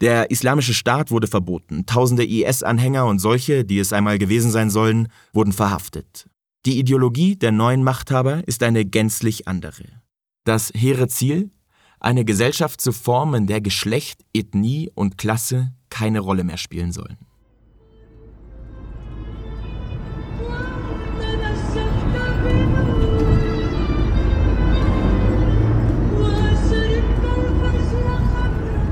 Der 0.00 0.30
islamische 0.30 0.74
Staat 0.74 1.10
wurde 1.10 1.26
verboten, 1.26 1.84
tausende 1.86 2.24
IS-Anhänger 2.24 3.06
und 3.06 3.18
solche, 3.18 3.64
die 3.64 3.78
es 3.78 3.92
einmal 3.92 4.18
gewesen 4.18 4.50
sein 4.50 4.70
sollen, 4.70 5.08
wurden 5.32 5.52
verhaftet. 5.52 6.26
Die 6.66 6.78
Ideologie 6.78 7.36
der 7.36 7.52
neuen 7.52 7.82
Machthaber 7.82 8.46
ist 8.46 8.62
eine 8.62 8.84
gänzlich 8.84 9.48
andere. 9.48 9.84
Das 10.44 10.70
hehre 10.74 11.08
Ziel, 11.08 11.50
eine 12.00 12.24
Gesellschaft 12.24 12.80
zu 12.80 12.92
formen, 12.92 13.42
in 13.42 13.46
der 13.46 13.60
Geschlecht, 13.60 14.24
Ethnie 14.32 14.90
und 14.94 15.18
Klasse 15.18 15.72
keine 15.90 16.20
Rolle 16.20 16.44
mehr 16.44 16.56
spielen 16.56 16.92
sollen. 16.92 17.18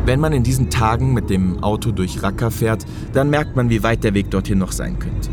Wenn 0.05 0.21
man 0.21 0.33
in 0.33 0.43
diesen 0.43 0.71
Tagen 0.71 1.13
mit 1.13 1.29
dem 1.29 1.63
Auto 1.63 1.93
durch 1.93 2.23
Raqqa 2.23 2.49
fährt, 2.49 2.87
dann 3.13 3.29
merkt 3.29 3.57
man, 3.57 3.69
wie 3.69 3.83
weit 3.83 4.05
der 4.05 4.15
Weg 4.15 4.31
dorthin 4.31 4.57
noch 4.57 4.73
sein 4.73 4.99
könnte. 4.99 5.29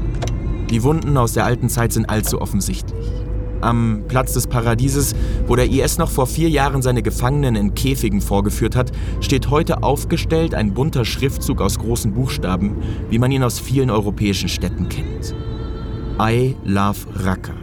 Die 0.69 0.83
Wunden 0.83 1.15
aus 1.15 1.31
der 1.31 1.45
alten 1.45 1.69
Zeit 1.69 1.93
sind 1.93 2.09
allzu 2.09 2.41
offensichtlich. 2.41 3.24
Am 3.61 4.03
Platz 4.07 4.33
des 4.33 4.47
Paradieses, 4.47 5.15
wo 5.47 5.55
der 5.55 5.69
IS 5.69 5.97
noch 5.97 6.11
vor 6.11 6.27
vier 6.27 6.49
Jahren 6.49 6.81
seine 6.81 7.01
Gefangenen 7.01 7.55
in 7.55 7.73
Käfigen 7.75 8.21
vorgeführt 8.21 8.75
hat, 8.75 8.91
steht 9.21 9.49
heute 9.49 9.83
aufgestellt 9.83 10.53
ein 10.53 10.73
bunter 10.73 11.05
Schriftzug 11.05 11.61
aus 11.61 11.79
großen 11.79 12.13
Buchstaben, 12.13 12.77
wie 13.09 13.19
man 13.19 13.31
ihn 13.31 13.43
aus 13.43 13.59
vielen 13.59 13.89
europäischen 13.89 14.49
Städten 14.49 14.89
kennt. 14.89 15.35
I 16.19 16.55
love 16.63 16.99
Raqqa. 17.15 17.53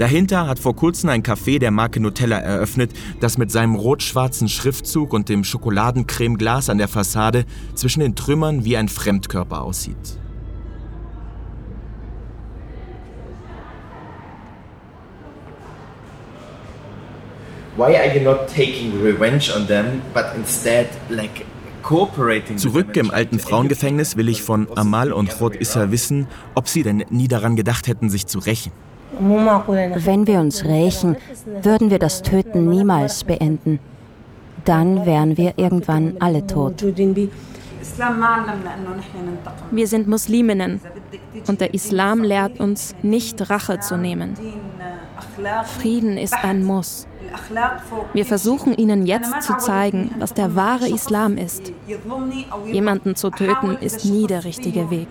Dahinter 0.00 0.46
hat 0.46 0.58
vor 0.58 0.74
kurzem 0.74 1.10
ein 1.10 1.22
Café 1.22 1.58
der 1.58 1.70
Marke 1.70 2.00
Nutella 2.00 2.38
eröffnet, 2.38 2.92
das 3.20 3.36
mit 3.36 3.50
seinem 3.50 3.74
rot-schwarzen 3.74 4.48
Schriftzug 4.48 5.12
und 5.12 5.28
dem 5.28 5.44
Schokoladencremeglas 5.44 6.70
an 6.70 6.78
der 6.78 6.88
Fassade 6.88 7.44
zwischen 7.74 8.00
den 8.00 8.14
Trümmern 8.14 8.64
wie 8.64 8.78
ein 8.78 8.88
Fremdkörper 8.88 9.60
aussieht. 9.60 10.18
Zurück 22.56 22.96
im 22.96 23.10
alten 23.10 23.38
Frauengefängnis 23.38 24.16
will 24.16 24.28
ich 24.28 24.42
von 24.42 24.68
Amal 24.76 25.12
und 25.12 25.30
Khod 25.30 25.56
Issa 25.56 25.90
wissen, 25.90 26.26
ob 26.54 26.68
sie 26.68 26.82
denn 26.82 27.04
nie 27.10 27.28
daran 27.28 27.56
gedacht 27.56 27.86
hätten, 27.88 28.10
sich 28.10 28.26
zu 28.26 28.38
rächen. 28.38 28.72
Wenn 29.18 30.26
wir 30.26 30.40
uns 30.40 30.64
rächen, 30.64 31.16
würden 31.62 31.90
wir 31.90 31.98
das 31.98 32.22
Töten 32.22 32.68
niemals 32.68 33.24
beenden. 33.24 33.80
Dann 34.64 35.06
wären 35.06 35.36
wir 35.36 35.54
irgendwann 35.56 36.16
alle 36.20 36.46
tot. 36.46 36.84
Wir 39.70 39.86
sind 39.86 40.06
Musliminnen 40.06 40.80
und 41.46 41.60
der 41.60 41.74
Islam 41.74 42.22
lehrt 42.22 42.60
uns, 42.60 42.94
nicht 43.02 43.50
Rache 43.50 43.80
zu 43.80 43.96
nehmen. 43.96 44.34
Frieden 45.78 46.16
ist 46.18 46.34
ein 46.34 46.64
Muss. 46.64 47.06
Wir 48.12 48.26
versuchen 48.26 48.74
ihnen 48.74 49.06
jetzt 49.06 49.42
zu 49.42 49.56
zeigen, 49.58 50.14
was 50.18 50.34
der 50.34 50.54
wahre 50.56 50.88
Islam 50.88 51.36
ist. 51.36 51.72
Jemanden 52.66 53.14
zu 53.16 53.30
töten 53.30 53.76
ist 53.76 54.04
nie 54.04 54.26
der 54.26 54.44
richtige 54.44 54.90
Weg. 54.90 55.08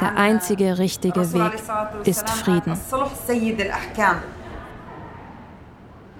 Der 0.00 0.16
einzige 0.16 0.78
richtige 0.78 1.32
Weg 1.32 1.52
ist 2.04 2.28
Frieden. 2.28 2.76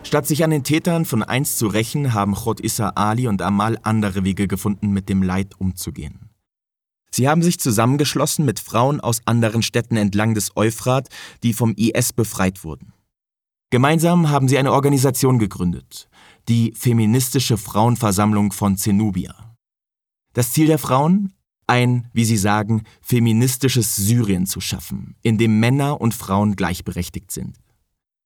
Statt 0.03 0.27
sich 0.27 0.43
an 0.45 0.51
den 0.51 0.65
Tätern 0.65 1.05
von 1.05 1.23
einst 1.23 1.59
zu 1.59 1.67
rächen, 1.67 2.15
haben 2.15 2.35
Chod 2.35 2.61
Issa 2.61 2.93
Ali 2.95 3.29
und 3.29 3.43
Amal 3.43 3.79
andere 3.83 4.25
Wege 4.25 4.49
gefunden, 4.49 4.91
mit 4.91 5.09
dem 5.09 5.23
Leid 5.23 5.55
umzugehen. 5.59 6.30
Sie 7.13 7.29
haben 7.29 7.43
sich 7.43 7.59
zusammengeschlossen 7.59 8.45
mit 8.45 8.61
Frauen 8.61 9.01
aus 9.01 9.21
anderen 9.25 9.63
Städten 9.63 9.97
entlang 9.97 10.35
des 10.35 10.57
Euphrat, 10.57 11.09
die 11.43 11.53
vom 11.53 11.75
IS 11.77 12.13
befreit 12.13 12.65
wurden. 12.65 12.93
Gemeinsam 13.71 14.31
haben 14.31 14.49
sie 14.49 14.59
eine 14.59 14.73
Organisation 14.73 15.39
gegründet, 15.39 16.09
die 16.49 16.73
Feministische 16.77 17.57
Frauenversammlung 17.57 18.53
von 18.53 18.77
Zenubia. 18.77 19.57
Das 20.33 20.53
Ziel 20.53 20.67
der 20.67 20.79
Frauen? 20.79 21.33
Ein, 21.67 22.09
wie 22.13 22.25
sie 22.25 22.37
sagen, 22.37 22.83
feministisches 23.01 23.95
Syrien 23.95 24.47
zu 24.47 24.61
schaffen, 24.61 25.15
in 25.23 25.39
dem 25.39 25.61
Männer 25.61 26.01
und 26.01 26.15
Frauen 26.15 26.57
gleichberechtigt 26.57 27.31
sind. 27.31 27.59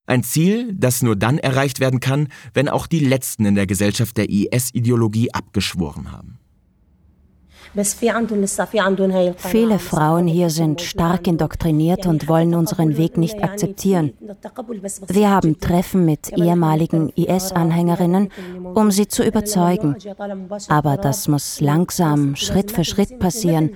Ein 0.06 0.22
Ziel, 0.22 0.74
das 0.74 1.02
nur 1.02 1.16
dann 1.16 1.38
erreicht 1.38 1.80
werden 1.80 2.00
kann, 2.00 2.28
wenn 2.54 2.70
auch 2.70 2.86
die 2.86 3.00
Letzten 3.00 3.44
in 3.44 3.54
der 3.54 3.66
Gesellschaft 3.66 4.16
der 4.16 4.30
IS-Ideologie 4.30 5.32
abgeschworen 5.32 6.10
haben. 6.10 6.38
Viele 9.36 9.78
Frauen 9.78 10.26
hier 10.26 10.50
sind 10.50 10.80
stark 10.80 11.26
indoktriniert 11.26 12.06
und 12.06 12.28
wollen 12.28 12.54
unseren 12.54 12.96
Weg 12.96 13.16
nicht 13.16 13.42
akzeptieren. 13.42 14.12
Wir 15.08 15.30
haben 15.30 15.58
Treffen 15.58 16.04
mit 16.04 16.32
ehemaligen 16.36 17.10
IS-Anhängerinnen, 17.10 18.30
um 18.74 18.90
sie 18.90 19.08
zu 19.08 19.24
überzeugen. 19.24 19.96
Aber 20.68 20.96
das 20.96 21.28
muss 21.28 21.60
langsam, 21.60 22.36
Schritt 22.36 22.70
für 22.70 22.84
Schritt 22.84 23.18
passieren. 23.18 23.70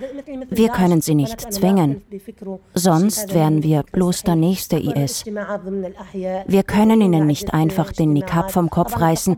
Wir 0.51 0.69
können 0.69 1.01
sie 1.01 1.15
nicht 1.15 1.53
zwingen. 1.53 2.03
Sonst 2.75 3.35
wären 3.35 3.63
wir 3.63 3.85
bloß 3.91 4.23
der 4.23 4.37
nächste 4.37 4.79
IS. 4.79 5.25
Wir 5.27 6.63
können 6.63 7.01
ihnen 7.01 7.27
nicht 7.27 7.53
einfach 7.55 7.93
den 7.93 8.13
Nikab 8.13 8.51
vom 8.51 8.71
Kopf 8.71 9.01
reißen. 9.01 9.37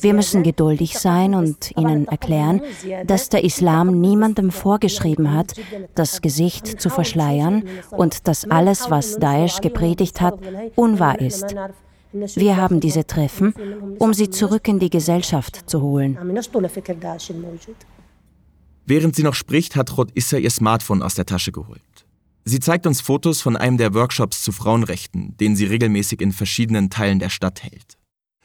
Wir 0.00 0.14
müssen 0.14 0.42
geduldig 0.42 0.98
sein 0.98 1.34
und 1.34 1.76
ihnen 1.76 2.08
erklären, 2.08 2.62
dass 3.06 3.28
der 3.28 3.44
Islam 3.44 3.91
niemandem 4.00 4.50
vorgeschrieben 4.50 5.32
hat, 5.32 5.54
das 5.94 6.22
Gesicht 6.22 6.80
zu 6.80 6.90
verschleiern 6.90 7.64
und 7.90 8.26
dass 8.28 8.44
alles, 8.44 8.90
was 8.90 9.18
Daesh 9.18 9.60
gepredigt 9.60 10.20
hat, 10.20 10.38
unwahr 10.76 11.20
ist. 11.20 11.54
Wir 12.12 12.56
haben 12.56 12.80
diese 12.80 13.06
Treffen, 13.06 13.54
um 13.98 14.12
sie 14.12 14.28
zurück 14.28 14.68
in 14.68 14.78
die 14.78 14.90
Gesellschaft 14.90 15.68
zu 15.70 15.80
holen. 15.80 16.18
Während 18.84 19.16
sie 19.16 19.22
noch 19.22 19.34
spricht, 19.34 19.76
hat 19.76 19.96
Rod 19.96 20.10
Issa 20.14 20.36
ihr 20.36 20.50
Smartphone 20.50 21.02
aus 21.02 21.14
der 21.14 21.26
Tasche 21.26 21.52
geholt. 21.52 21.80
Sie 22.44 22.58
zeigt 22.58 22.86
uns 22.86 23.00
Fotos 23.00 23.40
von 23.40 23.56
einem 23.56 23.78
der 23.78 23.94
Workshops 23.94 24.42
zu 24.42 24.50
Frauenrechten, 24.50 25.36
den 25.38 25.54
sie 25.54 25.64
regelmäßig 25.64 26.20
in 26.20 26.32
verschiedenen 26.32 26.90
Teilen 26.90 27.20
der 27.20 27.30
Stadt 27.30 27.62
hält. 27.62 27.96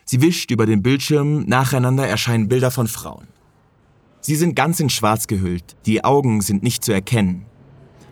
Sie 0.06 0.22
wischt 0.22 0.52
über 0.52 0.66
den 0.66 0.84
Bildschirm, 0.84 1.46
nacheinander 1.46 2.08
erscheinen 2.08 2.48
Bilder 2.48 2.72
von 2.72 2.88
Frauen. 2.88 3.28
Sie 4.22 4.36
sind 4.36 4.56
ganz 4.56 4.80
in 4.80 4.90
Schwarz 4.90 5.28
gehüllt, 5.28 5.76
die 5.86 6.04
Augen 6.04 6.42
sind 6.42 6.64
nicht 6.64 6.84
zu 6.84 6.92
erkennen. 6.92 7.46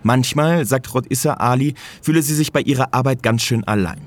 Manchmal, 0.04 0.65
sagt 0.65 0.94
Rod 0.94 1.08
Issa 1.08 1.34
Ali, 1.34 1.74
fühle 2.02 2.22
sie 2.22 2.36
sich 2.36 2.52
bei 2.52 2.62
ihrer 2.62 2.94
Arbeit 2.94 3.24
ganz 3.24 3.41
schön 3.41 3.63
allein. 3.63 4.02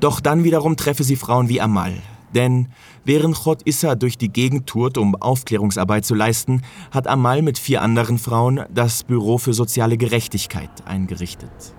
Doch 0.00 0.20
dann 0.20 0.44
wiederum 0.44 0.76
treffe 0.76 1.04
sie 1.04 1.16
Frauen 1.16 1.48
wie 1.48 1.60
Amal. 1.60 1.94
Denn 2.34 2.68
während 3.04 3.36
Chod 3.36 3.62
Issa 3.64 3.94
durch 3.94 4.18
die 4.18 4.32
Gegend 4.32 4.66
tourt, 4.66 4.98
um 4.98 5.14
Aufklärungsarbeit 5.14 6.04
zu 6.04 6.14
leisten, 6.14 6.62
hat 6.90 7.06
Amal 7.06 7.42
mit 7.42 7.58
vier 7.58 7.80
anderen 7.82 8.18
Frauen 8.18 8.64
das 8.74 9.04
Büro 9.04 9.38
für 9.38 9.54
soziale 9.54 9.96
Gerechtigkeit 9.96 10.70
eingerichtet. 10.84 11.74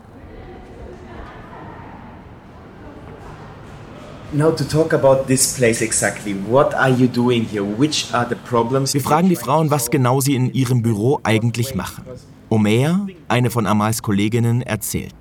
Now 4.36 4.52
to 4.52 4.66
talk 4.66 4.92
about 4.92 5.28
this 5.28 5.58
place 5.58 5.82
exactly. 5.82 6.34
What 6.34 6.74
are 6.74 6.90
you 6.90 7.08
doing 7.08 7.46
here? 7.46 7.64
Which 7.64 8.14
are 8.14 8.28
the 8.28 8.36
problems? 8.36 8.94
Wir 8.94 9.00
fragen 9.00 9.30
die 9.30 9.38
Frauen, 9.38 9.72
was 9.72 9.90
genau 9.90 10.20
sie 10.20 10.36
in 10.36 10.52
ihrem 10.54 10.82
Büro 10.82 11.22
eigentlich 11.24 11.74
machen. 11.74 12.04
Omer, 12.50 13.08
eine 13.30 13.50
von 13.50 13.66
Amals 13.66 14.02
Kolleginnen, 14.02 14.62
erzählt. 14.62 15.16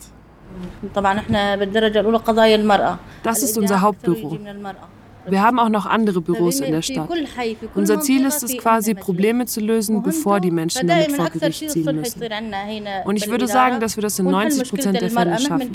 Das 3.22 3.42
ist 3.42 3.56
unser 3.56 3.80
Hauptbüro. 3.80 4.38
Wir 5.26 5.42
haben 5.42 5.58
auch 5.60 5.68
noch 5.68 5.86
andere 5.86 6.20
Büros 6.20 6.60
in 6.60 6.72
der 6.72 6.82
Stadt. 6.82 7.08
Unser 7.74 8.00
Ziel 8.00 8.26
ist 8.26 8.42
es 8.42 8.58
quasi, 8.58 8.94
Probleme 8.94 9.46
zu 9.46 9.60
lösen, 9.60 10.02
bevor 10.02 10.40
die 10.40 10.50
Menschen 10.50 10.88
damit 10.88 11.12
vor 11.12 11.30
Gericht 11.30 11.70
ziehen 11.70 11.96
müssen. 11.96 12.20
Und 13.04 13.16
ich 13.16 13.28
würde 13.28 13.46
sagen, 13.46 13.78
dass 13.78 13.96
wir 13.96 14.02
das 14.02 14.18
in 14.18 14.26
90 14.26 14.68
Prozent 14.68 15.00
der 15.00 15.10
Fälle 15.10 15.38
schaffen. 15.38 15.70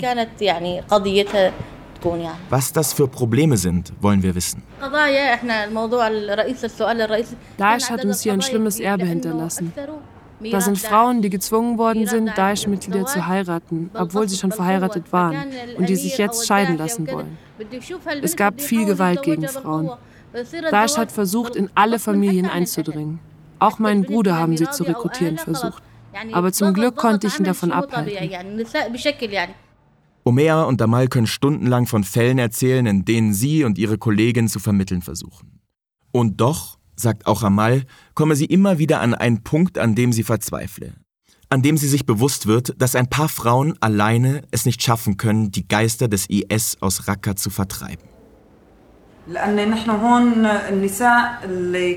Was 2.48 2.72
das 2.72 2.92
für 2.92 3.08
Probleme 3.08 3.56
sind, 3.56 3.92
wollen 4.00 4.22
wir 4.22 4.34
wissen. 4.34 4.62
Daesh 7.58 7.90
hat 7.90 8.04
uns 8.04 8.22
hier 8.22 8.32
ein 8.32 8.42
schlimmes 8.42 8.80
Erbe 8.80 9.06
hinterlassen. 9.06 9.72
Da 10.50 10.60
sind 10.60 10.78
Frauen, 10.78 11.20
die 11.20 11.28
gezwungen 11.28 11.76
worden 11.76 12.06
sind, 12.06 12.36
Daesh-Mitglieder 12.36 13.04
zu 13.04 13.26
heiraten, 13.26 13.90
obwohl 13.92 14.28
sie 14.28 14.36
schon 14.36 14.52
verheiratet 14.52 15.12
waren 15.12 15.36
und 15.76 15.88
die 15.88 15.96
sich 15.96 16.16
jetzt 16.16 16.46
scheiden 16.46 16.78
lassen 16.78 17.06
wollen. 17.10 17.36
Es 18.22 18.36
gab 18.36 18.60
viel 18.60 18.86
Gewalt 18.86 19.22
gegen 19.22 19.46
Frauen. 19.48 19.90
Daesh 20.70 20.96
hat 20.96 21.12
versucht, 21.12 21.56
in 21.56 21.68
alle 21.74 21.98
Familien 21.98 22.46
einzudringen. 22.48 23.18
Auch 23.58 23.78
meinen 23.78 24.04
Bruder 24.04 24.36
haben 24.36 24.56
sie 24.56 24.70
zu 24.70 24.84
rekrutieren 24.84 25.36
versucht. 25.36 25.82
Aber 26.32 26.52
zum 26.52 26.72
Glück 26.72 26.96
konnte 26.96 27.26
ich 27.26 27.38
ihn 27.38 27.44
davon 27.44 27.70
abhalten. 27.72 28.30
Omer 30.30 30.68
und 30.68 30.80
Damal 30.80 31.08
können 31.08 31.26
stundenlang 31.26 31.86
von 31.86 32.04
Fällen 32.04 32.38
erzählen, 32.38 32.86
in 32.86 33.04
denen 33.04 33.34
sie 33.34 33.64
und 33.64 33.78
ihre 33.78 33.98
Kollegen 33.98 34.46
zu 34.46 34.60
vermitteln 34.60 35.02
versuchen. 35.02 35.58
Und 36.12 36.40
doch 36.40 36.78
sagt 36.94 37.26
auch 37.26 37.42
Amal, 37.42 37.84
komme 38.14 38.36
sie 38.36 38.44
immer 38.44 38.78
wieder 38.78 39.00
an 39.00 39.14
einen 39.14 39.42
Punkt, 39.42 39.76
an 39.76 39.96
dem 39.96 40.12
sie 40.12 40.22
verzweifle. 40.22 40.94
An 41.48 41.62
dem 41.62 41.76
sie 41.76 41.88
sich 41.88 42.06
bewusst 42.06 42.46
wird, 42.46 42.80
dass 42.80 42.94
ein 42.94 43.10
paar 43.10 43.28
Frauen 43.28 43.74
alleine 43.80 44.42
es 44.52 44.66
nicht 44.66 44.84
schaffen 44.84 45.16
können, 45.16 45.50
die 45.50 45.66
Geister 45.66 46.06
des 46.06 46.26
IS 46.30 46.76
aus 46.80 47.08
Raqqa 47.08 47.34
zu 47.34 47.50
vertreiben. 47.50 48.09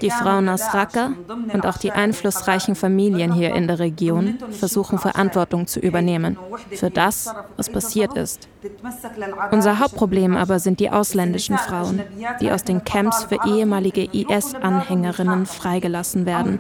Die 0.02 0.12
Frauen 0.12 0.50
aus 0.50 0.74
Raqqa 0.74 1.14
und 1.52 1.66
auch 1.66 1.78
die 1.78 1.92
einflussreichen 1.92 2.76
Familien 2.76 3.34
hier 3.34 3.56
in 3.56 3.68
der 3.68 3.80
Region 3.80 4.38
versuchen 4.52 5.00
Verantwortung 5.00 5.66
zu 5.66 5.80
übernehmen 5.80 6.38
für 6.72 6.92
das, 6.92 7.34
was 7.58 7.72
passiert 7.72 8.16
ist. 8.16 8.48
Unser 9.52 9.80
Hauptproblem 9.80 10.38
aber 10.38 10.60
sind 10.60 10.80
die 10.80 10.92
ausländischen 10.92 11.58
Frauen, 11.58 12.02
die 12.40 12.52
aus 12.52 12.64
den 12.64 12.84
Camps 12.84 13.24
für 13.24 13.40
ehemalige 13.48 14.04
IS-Anhängerinnen 14.04 15.48
freigelassen 15.48 16.28
werden. 16.28 16.60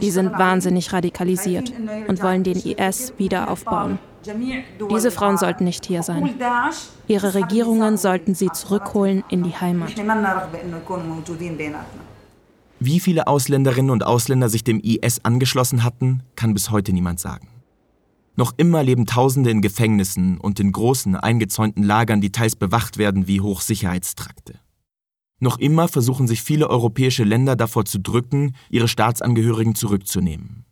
Die 0.00 0.10
sind 0.10 0.32
wahnsinnig 0.38 0.92
radikalisiert 0.92 1.70
und 2.08 2.22
wollen 2.22 2.44
den 2.44 2.58
IS 2.58 3.12
wieder 3.18 3.50
aufbauen. 3.50 3.98
Diese 4.90 5.10
Frauen 5.10 5.38
sollten 5.38 5.64
nicht 5.64 5.86
hier 5.86 6.02
sein. 6.02 6.34
Ihre 7.08 7.34
Regierungen 7.34 7.96
sollten 7.96 8.34
sie 8.34 8.50
zurückholen 8.50 9.24
in 9.28 9.42
die 9.42 9.54
Heimat. 9.54 9.90
Wie 12.80 13.00
viele 13.00 13.26
Ausländerinnen 13.26 13.90
und 13.90 14.04
Ausländer 14.04 14.48
sich 14.48 14.64
dem 14.64 14.80
IS 14.80 15.24
angeschlossen 15.24 15.84
hatten, 15.84 16.22
kann 16.34 16.52
bis 16.54 16.70
heute 16.70 16.92
niemand 16.92 17.20
sagen. 17.20 17.48
Noch 18.34 18.54
immer 18.56 18.82
leben 18.82 19.06
Tausende 19.06 19.50
in 19.50 19.60
Gefängnissen 19.60 20.38
und 20.38 20.58
in 20.58 20.72
großen, 20.72 21.16
eingezäunten 21.16 21.82
Lagern, 21.82 22.20
die 22.20 22.32
teils 22.32 22.56
bewacht 22.56 22.96
werden 22.96 23.26
wie 23.28 23.40
Hochsicherheitstrakte. 23.40 24.54
Noch 25.38 25.58
immer 25.58 25.88
versuchen 25.88 26.28
sich 26.28 26.42
viele 26.42 26.70
europäische 26.70 27.24
Länder 27.24 27.56
davor 27.56 27.84
zu 27.84 27.98
drücken, 27.98 28.54
ihre 28.70 28.88
Staatsangehörigen 28.88 29.74
zurückzunehmen. 29.74 30.64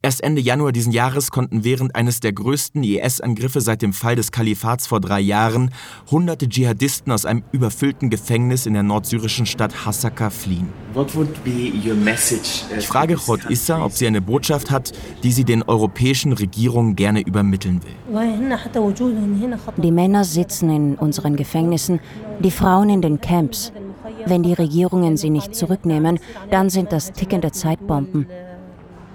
Erst 0.00 0.22
Ende 0.22 0.40
Januar 0.40 0.70
diesen 0.70 0.92
Jahres 0.92 1.32
konnten 1.32 1.64
während 1.64 1.96
eines 1.96 2.20
der 2.20 2.32
größten 2.32 2.84
IS-Angriffe 2.84 3.60
seit 3.60 3.82
dem 3.82 3.92
Fall 3.92 4.14
des 4.14 4.30
Kalifats 4.30 4.86
vor 4.86 5.00
drei 5.00 5.18
Jahren 5.18 5.70
hunderte 6.08 6.48
Dschihadisten 6.48 7.10
aus 7.10 7.26
einem 7.26 7.42
überfüllten 7.50 8.08
Gefängnis 8.08 8.66
in 8.66 8.74
der 8.74 8.84
nordsyrischen 8.84 9.44
Stadt 9.44 9.84
Hasaka 9.84 10.30
fliehen. 10.30 10.68
Uh, 10.94 11.04
ich 12.78 12.86
frage 12.86 13.16
Chod 13.16 13.50
Issa, 13.50 13.84
ob 13.84 13.90
sie 13.90 14.06
eine 14.06 14.20
Botschaft 14.20 14.70
hat, 14.70 14.92
die 15.24 15.32
sie 15.32 15.42
den 15.42 15.64
europäischen 15.64 16.32
Regierungen 16.32 16.94
gerne 16.94 17.20
übermitteln 17.20 17.80
will. 17.82 17.96
Die 19.78 19.90
Männer 19.90 20.22
sitzen 20.22 20.70
in 20.70 20.94
unseren 20.94 21.34
Gefängnissen, 21.34 21.98
die 22.38 22.52
Frauen 22.52 22.88
in 22.88 23.02
den 23.02 23.20
Camps. 23.20 23.72
Wenn 24.26 24.44
die 24.44 24.52
Regierungen 24.52 25.16
sie 25.16 25.30
nicht 25.30 25.56
zurücknehmen, 25.56 26.20
dann 26.52 26.70
sind 26.70 26.92
das 26.92 27.12
tickende 27.12 27.50
Zeitbomben. 27.50 28.28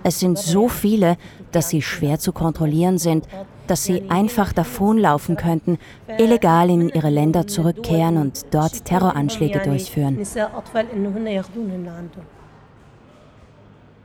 Es 0.03 0.19
sind 0.19 0.37
so 0.37 0.67
viele, 0.67 1.17
dass 1.51 1.69
sie 1.69 1.81
schwer 1.81 2.19
zu 2.19 2.33
kontrollieren 2.33 2.97
sind, 2.97 3.27
dass 3.67 3.85
sie 3.85 4.09
einfach 4.09 4.51
davonlaufen 4.51 5.37
könnten, 5.37 5.77
illegal 6.17 6.69
in 6.69 6.89
ihre 6.89 7.09
Länder 7.09 7.47
zurückkehren 7.47 8.17
und 8.17 8.45
dort 8.51 8.83
Terroranschläge 8.85 9.61
durchführen. 9.61 10.19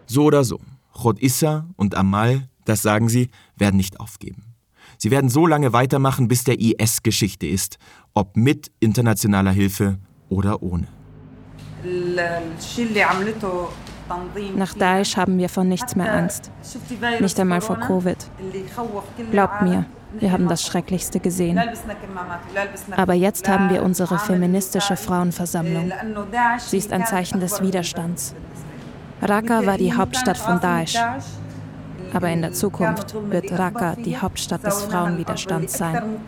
So 0.06 0.24
oder 0.24 0.44
so, 0.44 0.60
Chod 0.92 1.20
Issa 1.20 1.66
und 1.76 1.94
Amal, 1.96 2.48
das 2.64 2.82
sagen 2.82 3.08
sie, 3.08 3.30
werden 3.56 3.76
nicht 3.76 4.00
aufgeben. 4.00 4.54
Sie 4.96 5.10
werden 5.10 5.30
so 5.30 5.46
lange 5.46 5.72
weitermachen, 5.72 6.28
bis 6.28 6.44
der 6.44 6.60
IS 6.60 7.02
Geschichte 7.02 7.46
ist, 7.46 7.78
ob 8.14 8.36
mit 8.36 8.70
internationaler 8.80 9.52
Hilfe 9.52 9.98
oder 10.28 10.62
ohne. 10.62 10.88
Nach 14.56 14.74
Daesh 14.74 15.16
haben 15.16 15.38
wir 15.38 15.48
vor 15.48 15.64
nichts 15.64 15.96
mehr 15.96 16.12
Angst. 16.12 16.50
Nicht 17.20 17.38
einmal 17.40 17.60
vor 17.60 17.78
Covid. 17.78 18.16
Glaubt 19.30 19.62
mir, 19.62 19.86
wir 20.12 20.32
haben 20.32 20.48
das 20.48 20.64
Schrecklichste 20.64 21.20
gesehen. 21.20 21.60
Aber 22.96 23.14
jetzt 23.14 23.48
haben 23.48 23.70
wir 23.70 23.82
unsere 23.82 24.18
feministische 24.18 24.96
Frauenversammlung. 24.96 25.92
Sie 26.58 26.78
ist 26.78 26.92
ein 26.92 27.04
Zeichen 27.06 27.40
des 27.40 27.60
Widerstands. 27.60 28.34
Raqqa 29.20 29.66
war 29.66 29.76
die 29.76 29.92
Hauptstadt 29.92 30.38
von 30.38 30.60
Daesh. 30.60 30.98
Aber 32.12 32.30
in 32.30 32.40
der 32.40 32.52
Zukunft 32.52 33.14
wird 33.30 33.52
Raqqa 33.52 33.96
die 33.96 34.16
Hauptstadt 34.16 34.64
des 34.64 34.82
Frauenwiderstands 34.84 35.76
sein. 35.76 36.20